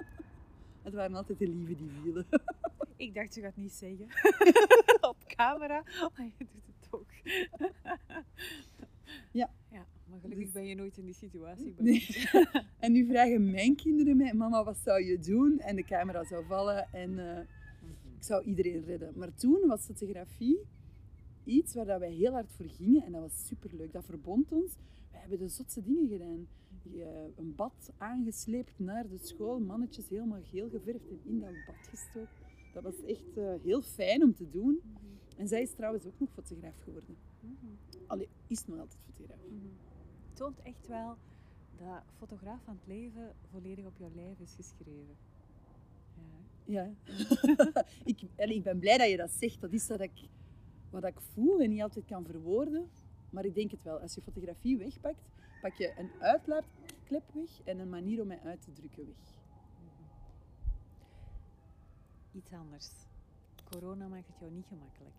het 0.84 0.93
waren 0.93 1.15
altijd 1.15 1.39
de 1.39 1.47
lieven 1.47 1.78
die 1.78 1.89
vielen. 1.89 2.25
ik 2.95 3.13
dacht, 3.13 3.36
je 3.36 3.41
gaat 3.41 3.56
niet 3.56 3.71
zeggen. 3.71 4.06
Op 5.10 5.17
camera, 5.25 5.84
maar 6.15 6.32
je 6.38 6.45
doet 6.45 6.65
het 6.65 6.89
toch. 6.89 7.08
Maar 10.21 10.32
gelukkig 10.32 10.53
dus... 10.53 10.62
ben 10.62 10.69
je 10.69 10.75
nooit 10.75 10.97
in 10.97 11.05
die 11.05 11.13
situatie 11.13 11.73
nee. 11.77 12.08
en 12.79 12.91
nu 12.91 13.05
vragen 13.05 13.51
mijn 13.51 13.75
kinderen 13.75 14.17
mij, 14.17 14.34
mama, 14.34 14.63
wat 14.63 14.77
zou 14.77 15.03
je 15.03 15.19
doen? 15.19 15.60
En 15.60 15.75
de 15.75 15.84
camera 15.84 16.23
zou 16.23 16.45
vallen 16.45 16.88
en 16.91 17.12
uh, 17.12 17.39
ik 18.17 18.23
zou 18.23 18.43
iedereen 18.43 18.84
redden. 18.86 19.13
Maar 19.15 19.34
toen 19.36 19.67
was 19.67 19.86
fotografie 19.86 20.60
iets 21.43 21.73
waar 21.73 21.86
dat 21.86 21.99
wij 21.99 22.12
heel 22.12 22.32
hard 22.32 22.51
voor 22.51 22.69
gingen 22.69 23.03
en 23.03 23.12
dat 23.12 23.21
was 23.21 23.45
superleuk. 23.47 23.91
Dat 23.91 24.05
verbond 24.05 24.51
ons. 24.51 24.71
We 25.12 25.17
hebben 25.17 25.39
de 25.39 25.47
zotste 25.47 25.84
dingen 25.84 26.08
gedaan. 26.08 26.47
een 27.36 27.55
bad 27.55 27.91
aangesleept 27.97 28.79
naar 28.79 29.08
de 29.10 29.17
school, 29.17 29.60
mannetjes 29.60 30.10
helemaal 30.10 30.41
geel 30.43 30.69
geverfd 30.69 31.10
en 31.10 31.19
in 31.23 31.39
dat 31.39 31.49
bad 31.65 31.88
gestoken. 31.88 32.47
Dat 32.73 32.84
was 32.84 33.05
echt 33.05 33.38
uh, 33.38 33.53
heel 33.63 33.82
fijn 33.82 34.23
om 34.23 34.36
te 34.36 34.49
doen. 34.49 34.82
En 35.38 35.47
zij 35.47 35.62
is 35.62 35.71
trouwens 35.71 36.05
ook 36.05 36.19
nog 36.19 36.29
fotograaf 36.34 36.79
geworden. 36.84 37.17
Allee, 38.08 38.27
is 38.47 38.65
nog 38.65 38.79
altijd 38.79 38.99
fotograaf 39.05 39.39
toont 40.39 40.62
echt 40.62 40.88
wel 40.88 41.17
dat 41.78 42.04
fotograaf 42.17 42.62
van 42.63 42.73
het 42.80 42.88
leven 42.88 43.36
volledig 43.52 43.86
op 43.86 43.97
jouw 43.97 44.12
lijf 44.15 44.39
is 44.39 44.54
geschreven. 44.56 45.17
Ja. 46.65 46.91
ja. 47.04 47.84
ik, 48.12 48.21
ik 48.36 48.63
ben 48.63 48.80
blij 48.80 48.97
dat 48.97 49.10
je 49.10 49.17
dat 49.17 49.32
zegt. 49.32 49.62
Dat 49.62 49.73
is 49.73 49.88
wat 49.88 50.02
ik, 50.02 50.30
wat 50.89 51.06
ik 51.06 51.19
voel 51.19 51.60
en 51.60 51.69
niet 51.69 51.82
altijd 51.82 52.06
kan 52.06 52.25
verwoorden. 52.25 52.89
Maar 53.30 53.45
ik 53.45 53.56
denk 53.56 53.71
het 53.71 53.84
wel. 53.84 53.99
Als 53.99 54.15
je 54.15 54.21
fotografie 54.21 54.78
wegpakt, 54.78 55.30
pak 55.62 55.73
je 55.73 55.93
een 55.97 56.12
uitlaatklep 56.19 57.23
weg 57.34 57.62
en 57.63 57.80
een 57.80 57.89
manier 57.89 58.21
om 58.21 58.28
mij 58.28 58.39
uit 58.43 58.62
te 58.62 58.73
drukken 58.73 59.06
weg. 59.06 59.34
Iets 62.32 62.52
anders. 62.52 62.91
Corona 63.69 64.08
maakt 64.08 64.27
het 64.27 64.39
jou 64.39 64.51
niet 64.51 64.65
gemakkelijk. 64.65 65.15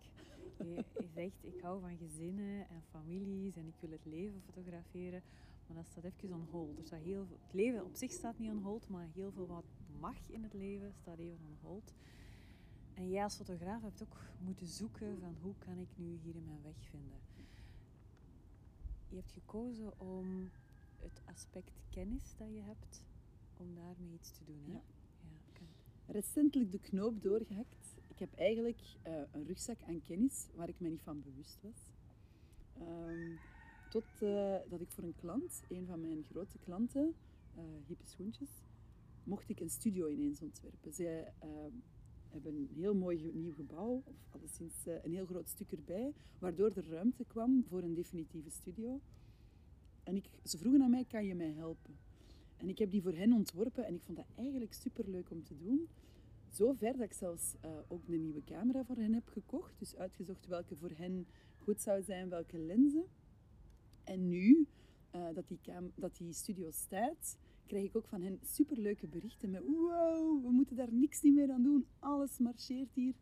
Je, 0.57 0.85
zegt, 1.13 1.43
ik 1.43 1.61
hou 1.61 1.81
van 1.81 1.97
gezinnen 1.97 2.69
en 2.69 2.81
families 2.89 3.55
en 3.55 3.67
ik 3.67 3.75
wil 3.79 3.91
het 3.91 4.05
leven 4.05 4.41
fotograferen. 4.41 5.21
Maar 5.67 5.75
dat 5.75 5.91
staat 5.91 6.03
even 6.03 6.33
on 6.33 6.47
hold. 6.51 6.77
Er 6.77 6.85
staat 6.85 6.99
heel 6.99 7.27
het 7.29 7.53
leven 7.53 7.85
op 7.85 7.95
zich 7.95 8.11
staat 8.11 8.39
niet 8.39 8.51
on 8.51 8.61
hold, 8.63 8.89
maar 8.89 9.07
heel 9.13 9.31
veel 9.31 9.47
wat 9.47 9.65
mag 9.99 10.29
in 10.29 10.43
het 10.43 10.53
leven 10.53 10.93
staat 11.01 11.17
even 11.17 11.39
on 11.47 11.57
hold. 11.61 11.93
En 12.93 13.09
jij 13.09 13.23
als 13.23 13.35
fotograaf 13.35 13.81
hebt 13.81 14.03
ook 14.03 14.17
moeten 14.39 14.67
zoeken 14.67 15.19
van 15.19 15.35
hoe 15.41 15.53
kan 15.57 15.77
ik 15.77 15.89
nu 15.95 16.19
hierin 16.23 16.45
mijn 16.45 16.61
weg 16.63 16.85
vinden. 16.89 17.19
Je 19.09 19.15
hebt 19.15 19.31
gekozen 19.31 19.99
om 19.99 20.49
het 20.97 21.21
aspect 21.25 21.71
kennis 21.89 22.35
dat 22.37 22.47
je 22.53 22.61
hebt, 22.61 23.03
om 23.57 23.75
daarmee 23.75 24.13
iets 24.13 24.31
te 24.31 24.43
doen. 24.45 24.63
Hè? 24.65 24.71
Ja. 24.73 24.81
ja 25.59 25.65
Recentelijk 26.05 26.71
de 26.71 26.79
knoop 26.79 27.21
doorgehakt 27.21 27.80
heb 28.21 28.39
eigenlijk 28.39 28.79
uh, 29.07 29.13
een 29.31 29.45
rugzak 29.45 29.77
aan 29.87 30.01
kennis 30.01 30.47
waar 30.55 30.69
ik 30.69 30.79
me 30.79 30.89
niet 30.89 31.01
van 31.01 31.21
bewust 31.21 31.57
was. 31.61 31.89
Um, 32.87 33.39
tot 33.89 34.03
uh, 34.23 34.55
dat 34.69 34.81
ik 34.81 34.89
voor 34.89 35.03
een 35.03 35.15
klant, 35.15 35.63
een 35.69 35.85
van 35.85 36.01
mijn 36.01 36.23
grote 36.23 36.57
klanten, 36.57 37.13
uh, 37.57 37.63
Hippe 37.87 38.05
Schoentjes, 38.05 38.49
mocht 39.23 39.49
ik 39.49 39.59
een 39.59 39.69
studio 39.69 40.07
ineens 40.07 40.41
ontwerpen. 40.41 40.93
Zij 40.93 41.33
ehm, 41.39 41.71
hebben 42.29 42.55
een 42.55 42.69
heel 42.73 42.95
mooi 42.95 43.31
nieuw 43.33 43.53
gebouw, 43.53 44.01
of 44.05 44.15
alleszins 44.29 44.73
een 44.85 45.13
heel 45.13 45.25
groot 45.25 45.47
stuk 45.49 45.71
erbij, 45.71 46.13
waardoor 46.39 46.71
er 46.75 46.89
ruimte 46.89 47.23
kwam 47.27 47.65
voor 47.69 47.83
een 47.83 47.93
definitieve 47.93 48.49
studio. 48.49 48.99
En 50.03 50.15
ik, 50.15 50.29
ze 50.43 50.57
vroegen 50.57 50.81
aan 50.81 50.89
mij, 50.89 51.05
kan 51.05 51.25
je 51.25 51.35
mij 51.35 51.51
helpen? 51.51 51.97
En 52.57 52.69
ik 52.69 52.77
heb 52.77 52.91
die 52.91 53.01
voor 53.01 53.13
hen 53.13 53.33
ontworpen 53.33 53.85
en 53.85 53.93
ik 53.93 54.01
vond 54.01 54.17
dat 54.17 54.27
eigenlijk 54.35 54.73
super 54.73 55.09
leuk 55.09 55.29
om 55.29 55.43
te 55.43 55.57
doen. 55.57 55.87
Zo 56.51 56.73
ver 56.73 56.91
dat 56.91 57.05
ik 57.05 57.13
zelfs 57.13 57.55
uh, 57.65 57.71
ook 57.87 58.07
een 58.07 58.21
nieuwe 58.21 58.43
camera 58.43 58.83
voor 58.83 58.95
hen 58.95 59.13
heb 59.13 59.27
gekocht. 59.27 59.79
Dus 59.79 59.95
uitgezocht 59.95 60.47
welke 60.47 60.75
voor 60.75 60.91
hen 60.95 61.27
goed 61.57 61.81
zou 61.81 62.01
zijn, 62.03 62.29
welke 62.29 62.57
lenzen. 62.57 63.05
En 64.03 64.27
nu 64.27 64.67
uh, 65.15 65.27
dat, 65.33 65.47
die 65.47 65.59
dat 65.95 66.17
die 66.17 66.33
studio 66.33 66.71
staat, 66.71 67.37
krijg 67.65 67.83
ik 67.83 67.95
ook 67.95 68.07
van 68.07 68.21
hen 68.21 68.39
superleuke 68.43 69.07
berichten 69.07 69.49
met 69.49 69.63
wow, 69.65 70.43
we 70.43 70.51
moeten 70.51 70.75
daar 70.75 70.93
niks 70.93 71.21
niet 71.21 71.33
meer 71.33 71.51
aan 71.51 71.63
doen. 71.63 71.85
Alles 71.99 72.37
marcheert 72.37 72.93
hier. 72.93 73.15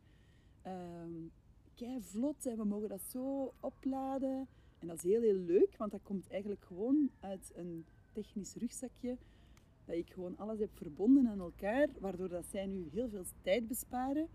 Um, 0.67 1.31
kei 1.75 2.01
vlot 2.01 2.45
en 2.45 2.57
we 2.57 2.63
mogen 2.63 2.89
dat 2.89 3.01
zo 3.01 3.53
opladen. 3.59 4.47
En 4.79 4.87
dat 4.87 4.97
is 4.97 5.03
heel, 5.03 5.21
heel 5.21 5.33
leuk, 5.33 5.77
want 5.77 5.91
dat 5.91 6.03
komt 6.03 6.27
eigenlijk 6.27 6.63
gewoon 6.63 7.09
uit 7.19 7.51
een 7.55 7.85
technisch 8.11 8.55
rugzakje 8.55 9.17
dat 9.89 9.97
ik 9.97 10.13
gewoon 10.13 10.37
alles 10.37 10.59
heb 10.59 10.69
verbonden 10.73 11.27
aan 11.27 11.39
elkaar, 11.39 11.87
waardoor 11.99 12.29
dat 12.29 12.45
zij 12.45 12.65
nu 12.65 12.87
heel 12.91 13.09
veel 13.09 13.23
tijd 13.41 13.67
besparen. 13.67 14.27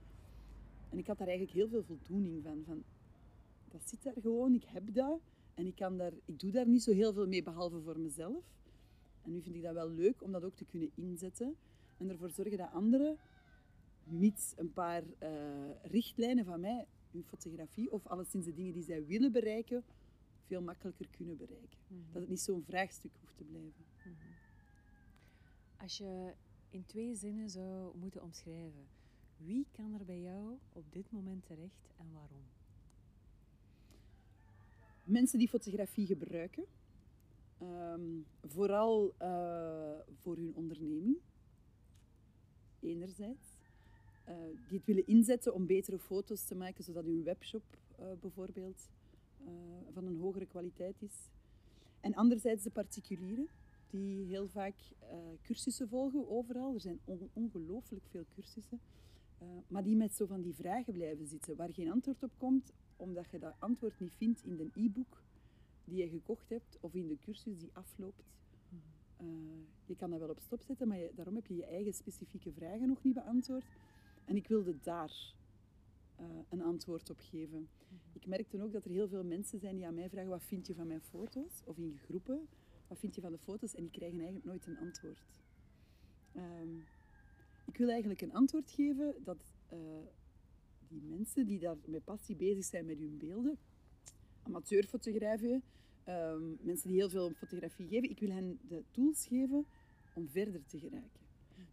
En 0.90 0.98
ik 0.98 1.06
had 1.06 1.18
daar 1.18 1.28
eigenlijk 1.28 1.56
heel 1.56 1.68
veel 1.68 1.82
voldoening 1.82 2.42
van. 2.42 2.62
van 2.66 2.82
dat 3.68 3.88
zit 3.88 4.02
daar 4.02 4.14
gewoon, 4.22 4.54
ik 4.54 4.64
heb 4.64 4.94
dat. 4.94 5.20
En 5.54 5.66
ik, 5.66 5.74
kan 5.74 5.96
daar, 5.96 6.12
ik 6.24 6.40
doe 6.40 6.50
daar 6.50 6.68
niet 6.68 6.82
zo 6.82 6.92
heel 6.92 7.12
veel 7.12 7.26
mee, 7.26 7.42
behalve 7.42 7.80
voor 7.80 7.98
mezelf. 7.98 8.44
En 9.22 9.32
nu 9.32 9.42
vind 9.42 9.54
ik 9.54 9.62
dat 9.62 9.74
wel 9.74 9.90
leuk 9.90 10.22
om 10.22 10.32
dat 10.32 10.44
ook 10.44 10.56
te 10.56 10.64
kunnen 10.64 10.90
inzetten. 10.94 11.56
en 11.96 12.08
ervoor 12.08 12.30
zorgen 12.30 12.58
dat 12.58 12.72
anderen, 12.72 13.18
mits 14.04 14.52
een 14.56 14.72
paar 14.72 15.02
eh, 15.18 15.30
richtlijnen 15.82 16.44
van 16.44 16.60
mij, 16.60 16.86
hun 17.10 17.24
fotografie 17.24 17.92
of 17.92 18.06
alleszins 18.06 18.44
de 18.44 18.54
dingen 18.54 18.72
die 18.72 18.82
zij 18.82 19.06
willen 19.06 19.32
bereiken, 19.32 19.84
veel 20.46 20.62
makkelijker 20.62 21.08
kunnen 21.10 21.36
bereiken. 21.36 21.78
Mhm. 21.88 22.12
Dat 22.12 22.20
het 22.20 22.30
niet 22.30 22.40
zo'n 22.40 22.64
vraagstuk 22.64 23.12
hoeft 23.20 23.36
te 23.36 23.44
blijven. 23.44 23.84
Mhm. 24.04 24.33
Als 25.84 25.96
je 25.96 26.32
in 26.70 26.86
twee 26.86 27.14
zinnen 27.14 27.50
zou 27.50 27.96
moeten 27.96 28.22
omschrijven, 28.22 28.86
wie 29.36 29.66
kan 29.72 29.94
er 29.94 30.04
bij 30.04 30.20
jou 30.20 30.58
op 30.72 30.92
dit 30.92 31.10
moment 31.10 31.46
terecht 31.46 31.92
en 31.96 32.12
waarom? 32.12 32.44
Mensen 35.04 35.38
die 35.38 35.48
fotografie 35.48 36.06
gebruiken, 36.06 36.64
ehm, 37.58 38.20
vooral 38.42 39.14
eh, 39.18 39.98
voor 40.12 40.36
hun 40.36 40.54
onderneming, 40.54 41.16
enerzijds. 42.80 43.58
Eh, 44.24 44.36
die 44.68 44.78
het 44.78 44.86
willen 44.86 45.06
inzetten 45.06 45.54
om 45.54 45.66
betere 45.66 45.98
foto's 45.98 46.44
te 46.44 46.54
maken, 46.54 46.84
zodat 46.84 47.04
hun 47.04 47.22
webshop 47.22 47.78
eh, 47.96 48.06
bijvoorbeeld 48.20 48.88
van 49.92 50.06
een 50.06 50.16
hogere 50.16 50.46
kwaliteit 50.46 51.02
is. 51.02 51.30
En 52.00 52.14
anderzijds 52.14 52.62
de 52.62 52.70
particulieren, 52.70 53.48
die 53.98 54.24
heel 54.26 54.48
vaak 54.48 54.74
eh, 54.98 55.16
cursussen 55.42 55.88
volgen 55.88 56.28
overal. 56.28 56.74
Er 56.74 56.80
zijn 56.80 56.98
on- 57.04 57.30
ongelooflijk 57.32 58.04
veel 58.06 58.24
cursussen. 58.34 58.80
Eh, 59.38 59.48
maar 59.68 59.82
die 59.84 59.96
met 59.96 60.14
zo 60.14 60.26
van 60.26 60.42
die 60.42 60.54
vragen 60.54 60.92
blijven 60.92 61.26
zitten, 61.26 61.56
waar 61.56 61.72
geen 61.72 61.90
antwoord 61.90 62.22
op 62.22 62.30
komt, 62.38 62.72
omdat 62.96 63.30
je 63.30 63.38
dat 63.38 63.54
antwoord 63.58 64.00
niet 64.00 64.14
vindt 64.14 64.42
in 64.44 64.56
de 64.56 64.70
e-book 64.74 65.22
die 65.84 65.96
je 66.02 66.08
gekocht 66.08 66.48
hebt 66.48 66.78
of 66.80 66.94
in 66.94 67.06
de 67.08 67.18
cursus 67.18 67.58
die 67.58 67.70
afloopt. 67.72 68.22
Eh, 69.16 69.26
je 69.86 69.96
kan 69.96 70.10
dat 70.10 70.18
wel 70.18 70.28
op 70.28 70.40
stop 70.40 70.60
zetten, 70.62 70.88
maar 70.88 70.98
je- 70.98 71.12
daarom 71.14 71.34
heb 71.34 71.46
je 71.46 71.56
je 71.56 71.64
eigen 71.66 71.94
specifieke 71.94 72.52
vragen 72.52 72.88
nog 72.88 73.02
niet 73.02 73.14
beantwoord. 73.14 73.64
En 74.24 74.36
ik 74.36 74.48
wilde 74.48 74.74
daar 74.82 75.34
een 76.48 76.62
antwoord 76.62 77.10
op 77.10 77.18
geven. 77.20 77.68
Ik 78.12 78.26
merkte 78.26 78.62
ook 78.62 78.72
dat 78.72 78.84
er 78.84 78.90
heel 78.90 79.08
veel 79.08 79.24
mensen 79.24 79.58
zijn 79.58 79.76
die 79.76 79.86
aan 79.86 79.94
mij 79.94 80.08
vragen: 80.10 80.30
wat 80.30 80.42
vind 80.44 80.66
je 80.66 80.74
van 80.74 80.86
mijn 80.86 81.00
foto's? 81.00 81.62
Of 81.64 81.78
in 81.78 81.98
groepen, 82.04 82.48
wat 82.94 83.02
vind 83.02 83.14
je 83.14 83.20
van 83.20 83.32
de 83.32 83.38
foto's? 83.38 83.74
En 83.74 83.82
die 83.82 83.90
krijgen 83.90 84.18
eigenlijk 84.18 84.46
nooit 84.46 84.66
een 84.66 84.78
antwoord. 84.78 85.18
Ehm, 86.32 86.78
ik 87.66 87.76
wil 87.76 87.88
eigenlijk 87.88 88.20
een 88.20 88.32
antwoord 88.32 88.70
geven 88.70 89.14
dat 89.24 89.52
eh, 89.68 89.78
die 90.88 91.02
mensen 91.02 91.46
die 91.46 91.58
daar 91.58 91.76
met 91.84 92.04
passie 92.04 92.36
bezig 92.36 92.64
zijn 92.64 92.86
met 92.86 92.98
hun 92.98 93.18
beelden, 93.18 93.58
amateurfotografen, 94.42 95.62
ehm, 96.04 96.42
mensen 96.60 96.88
die 96.88 96.96
heel 96.98 97.10
veel 97.10 97.26
om 97.26 97.34
fotografie 97.34 97.88
geven, 97.88 98.10
ik 98.10 98.18
wil 98.18 98.30
hen 98.30 98.58
de 98.68 98.84
tools 98.90 99.26
geven 99.26 99.66
om 100.14 100.28
verder 100.28 100.66
te 100.66 100.78
geraken. 100.78 101.22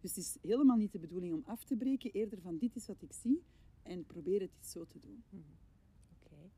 Dus 0.00 0.14
het 0.14 0.24
is 0.24 0.36
helemaal 0.42 0.76
niet 0.76 0.92
de 0.92 0.98
bedoeling 0.98 1.32
om 1.32 1.42
af 1.46 1.64
te 1.64 1.76
breken, 1.76 2.12
eerder 2.12 2.40
van 2.40 2.58
dit 2.58 2.76
is 2.76 2.86
wat 2.86 3.02
ik 3.02 3.12
zie 3.12 3.42
en 3.82 4.04
probeer 4.06 4.40
het 4.40 4.66
zo 4.66 4.86
te 4.86 4.98
doen. 4.98 5.22
Mhm. 5.28 5.42
Oké. 6.16 6.50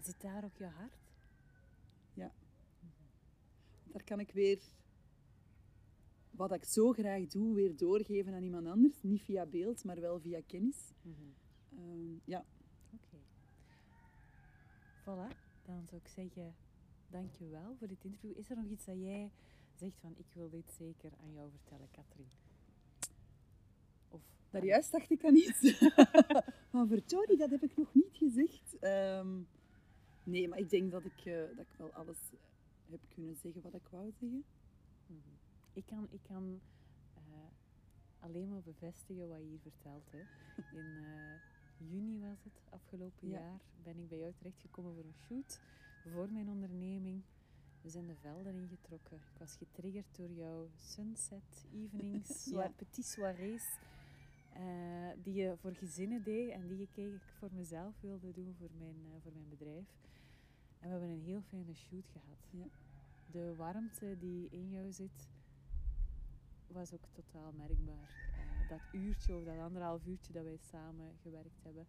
Zit 0.00 0.20
daar 0.20 0.44
ook 0.44 0.56
je 0.56 0.64
hart? 0.64 1.09
Daar 3.92 4.04
kan 4.04 4.20
ik 4.20 4.32
weer 4.32 4.58
wat 6.30 6.52
ik 6.52 6.64
zo 6.64 6.92
graag 6.92 7.26
doe, 7.26 7.54
weer 7.54 7.76
doorgeven 7.76 8.34
aan 8.34 8.42
iemand 8.42 8.66
anders. 8.66 9.02
Niet 9.02 9.22
via 9.22 9.46
beeld, 9.46 9.84
maar 9.84 10.00
wel 10.00 10.20
via 10.20 10.40
kennis. 10.46 10.92
Mhm. 11.02 11.14
Ehm, 11.70 12.18
ja, 12.24 12.44
Oké. 12.94 13.16
Voilà, 15.00 15.36
dan 15.64 15.86
zou 15.86 16.00
ik 16.04 16.08
zeggen, 16.08 16.54
dank 17.08 17.34
je 17.34 17.48
wel 17.48 17.76
voor 17.78 17.88
dit 17.88 18.04
interview. 18.04 18.38
Is 18.38 18.50
er 18.50 18.56
nog 18.56 18.66
iets 18.66 18.84
dat 18.84 19.00
jij 19.00 19.30
zegt 19.74 19.98
van, 20.00 20.14
ik 20.16 20.26
wil 20.32 20.50
dit 20.50 20.72
zeker 20.78 21.12
aan 21.22 21.32
jou 21.32 21.50
vertellen, 21.50 21.90
Katrien? 21.90 22.30
Of 24.08 24.22
daar 24.50 24.64
juist 24.64 24.92
dacht 24.92 25.10
ik 25.10 25.24
aan 25.24 25.36
iets. 25.36 25.80
maar 26.72 26.86
verdorie, 26.86 27.36
dat 27.36 27.50
heb 27.50 27.62
ik 27.62 27.76
nog 27.76 27.94
niet 27.94 28.16
gezegd. 28.16 28.78
Ehm, 28.78 29.40
nee, 30.22 30.48
maar 30.48 30.58
ik 30.58 30.70
denk 30.70 30.90
dat 30.90 31.04
ik, 31.04 31.24
eh, 31.24 31.56
dat 31.56 31.66
ik 31.66 31.76
wel 31.76 31.92
alles 31.92 32.18
heb 32.90 33.00
kunnen 33.08 33.36
zeggen 33.36 33.62
wat 33.62 33.74
ik 33.74 33.88
wou 33.90 34.10
zeggen. 34.12 34.44
Mhm. 35.06 35.18
Ik 35.72 35.86
kan, 35.86 36.06
ik 36.10 36.22
kan 36.22 36.60
eh, 37.14 37.22
alleen 38.18 38.48
maar 38.48 38.62
bevestigen 38.62 39.28
wat 39.28 39.38
je 39.38 39.44
hier 39.44 39.60
vertelt. 39.60 40.10
Hè. 40.10 40.18
In 40.78 41.04
eh, 41.04 41.90
juni 41.90 42.18
was 42.20 42.44
het, 42.44 42.60
afgelopen 42.70 43.28
Ja. 43.28 43.38
jaar, 43.40 43.60
ben 43.82 43.98
ik 43.98 44.08
bij 44.08 44.18
jou 44.18 44.32
terechtgekomen 44.36 44.94
voor 44.94 45.04
een 45.04 45.14
shoot 45.26 45.60
voor 46.12 46.32
mijn 46.32 46.48
onderneming. 46.48 47.22
We 47.82 47.88
zijn 47.88 48.06
de 48.06 48.14
velden 48.14 48.54
ingetrokken. 48.54 49.16
Ik 49.16 49.38
was 49.38 49.56
getriggerd 49.56 50.16
door 50.16 50.30
jouw 50.30 50.68
sunset 50.76 51.66
evenings, 51.74 52.44
Ja. 52.50 52.68
petit 52.76 53.06
soirées, 53.06 53.78
eh, 54.52 55.08
die 55.22 55.34
je 55.34 55.56
voor 55.56 55.74
gezinnen 55.74 56.22
deed 56.22 56.50
en 56.50 56.68
die 56.68 56.80
ik 56.82 56.96
eigenlijk 56.96 57.28
voor 57.38 57.48
mezelf 57.52 58.00
wilde 58.00 58.32
doen, 58.32 58.54
voor 58.58 58.70
mijn, 58.78 58.96
voor 59.22 59.32
mijn 59.32 59.48
bedrijf. 59.48 59.86
En 60.80 60.86
we 60.86 60.88
hebben 60.88 61.08
een 61.08 61.22
heel 61.24 61.42
fijne 61.42 61.74
shoot 61.74 62.08
gehad. 62.08 62.38
Ja. 62.50 62.66
De 63.30 63.54
warmte 63.56 64.16
die 64.18 64.48
in 64.50 64.70
jou 64.70 64.92
zit, 64.92 65.28
was 66.66 66.92
ook 66.92 67.06
totaal 67.12 67.52
merkbaar. 67.52 68.08
Eh, 68.38 68.68
dat 68.68 68.80
uurtje 68.92 69.36
of 69.36 69.44
dat 69.44 69.58
anderhalf 69.58 70.06
uurtje 70.06 70.32
dat 70.32 70.44
wij 70.44 70.56
samen 70.56 71.16
gewerkt 71.22 71.62
hebben, 71.62 71.86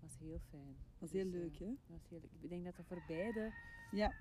was 0.00 0.18
heel 0.18 0.38
fijn. 0.50 0.76
Is 0.98 1.12
heel 1.12 1.24
Dus, 1.24 1.34
eh, 1.34 1.40
leuk, 1.40 1.58
hè? 1.58 1.66
dat 1.66 1.76
was 1.88 2.08
heel 2.08 2.20
leuk. 2.20 2.30
Ik 2.40 2.48
denk 2.48 2.64
dat 2.64 2.76
dat 2.76 2.86
voor 2.86 3.02
beide, 3.06 3.52
Ja, 3.90 4.12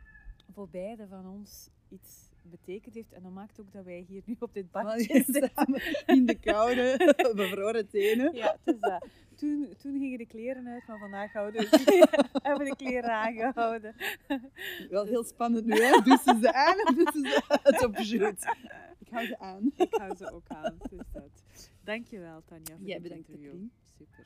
voor 0.51 0.69
beide 0.69 1.07
van 1.07 1.27
ons 1.27 1.69
iets 1.89 2.32
betekend 2.49 2.95
heeft. 2.95 3.11
En 3.11 3.23
dat 3.23 3.31
maakt 3.31 3.59
ook 3.59 3.71
dat 3.71 3.83
wij 3.83 4.05
hier 4.07 4.21
nu 4.25 4.35
op 4.39 4.53
dit 4.53 4.71
bankje 4.71 5.23
zitten. 5.23 5.51
samen 5.55 5.81
in 6.05 6.25
de 6.25 6.39
koude, 6.39 6.97
bevroren 7.35 7.89
tenen. 7.89 8.35
Ja, 8.35 8.57
het 8.63 8.75
is 8.75 8.81
dat. 8.81 9.05
Toen, 9.35 9.73
toen 9.77 9.99
gingen 9.99 10.17
de 10.17 10.25
kleren 10.25 10.67
uit, 10.67 10.87
maar 10.87 10.99
vandaag 10.99 11.33
houden 11.33 11.61
we 11.61 12.07
hebben 12.43 12.63
we 12.63 12.69
de 12.69 12.75
kleren 12.75 13.11
aangehouden. 13.11 13.95
Wel 14.89 15.05
heel 15.05 15.23
spannend 15.23 15.65
nu, 15.65 15.81
hè? 15.81 16.01
Doe 16.01 16.19
ze 16.23 16.37
ze 16.41 16.53
aan 16.53 16.75
of 16.75 16.95
doe 16.95 17.11
ze 17.11 17.59
uit 17.63 17.85
op 17.85 17.97
shoot? 17.97 18.55
Ik 18.99 19.07
hou 19.09 19.25
ze 19.25 19.39
aan. 19.39 19.71
Ik 19.75 19.95
hou 19.95 20.15
ze 20.15 20.31
ook 20.31 20.47
aan. 20.47 20.77
Dus 20.89 21.07
dat. 21.13 21.43
Dankjewel, 21.83 22.43
Tanja, 22.45 22.75
voor 22.77 22.85
Jij 22.87 22.99
dit 22.99 23.03
bedankt, 23.03 23.27
interview. 23.27 23.61
Super. 23.97 24.25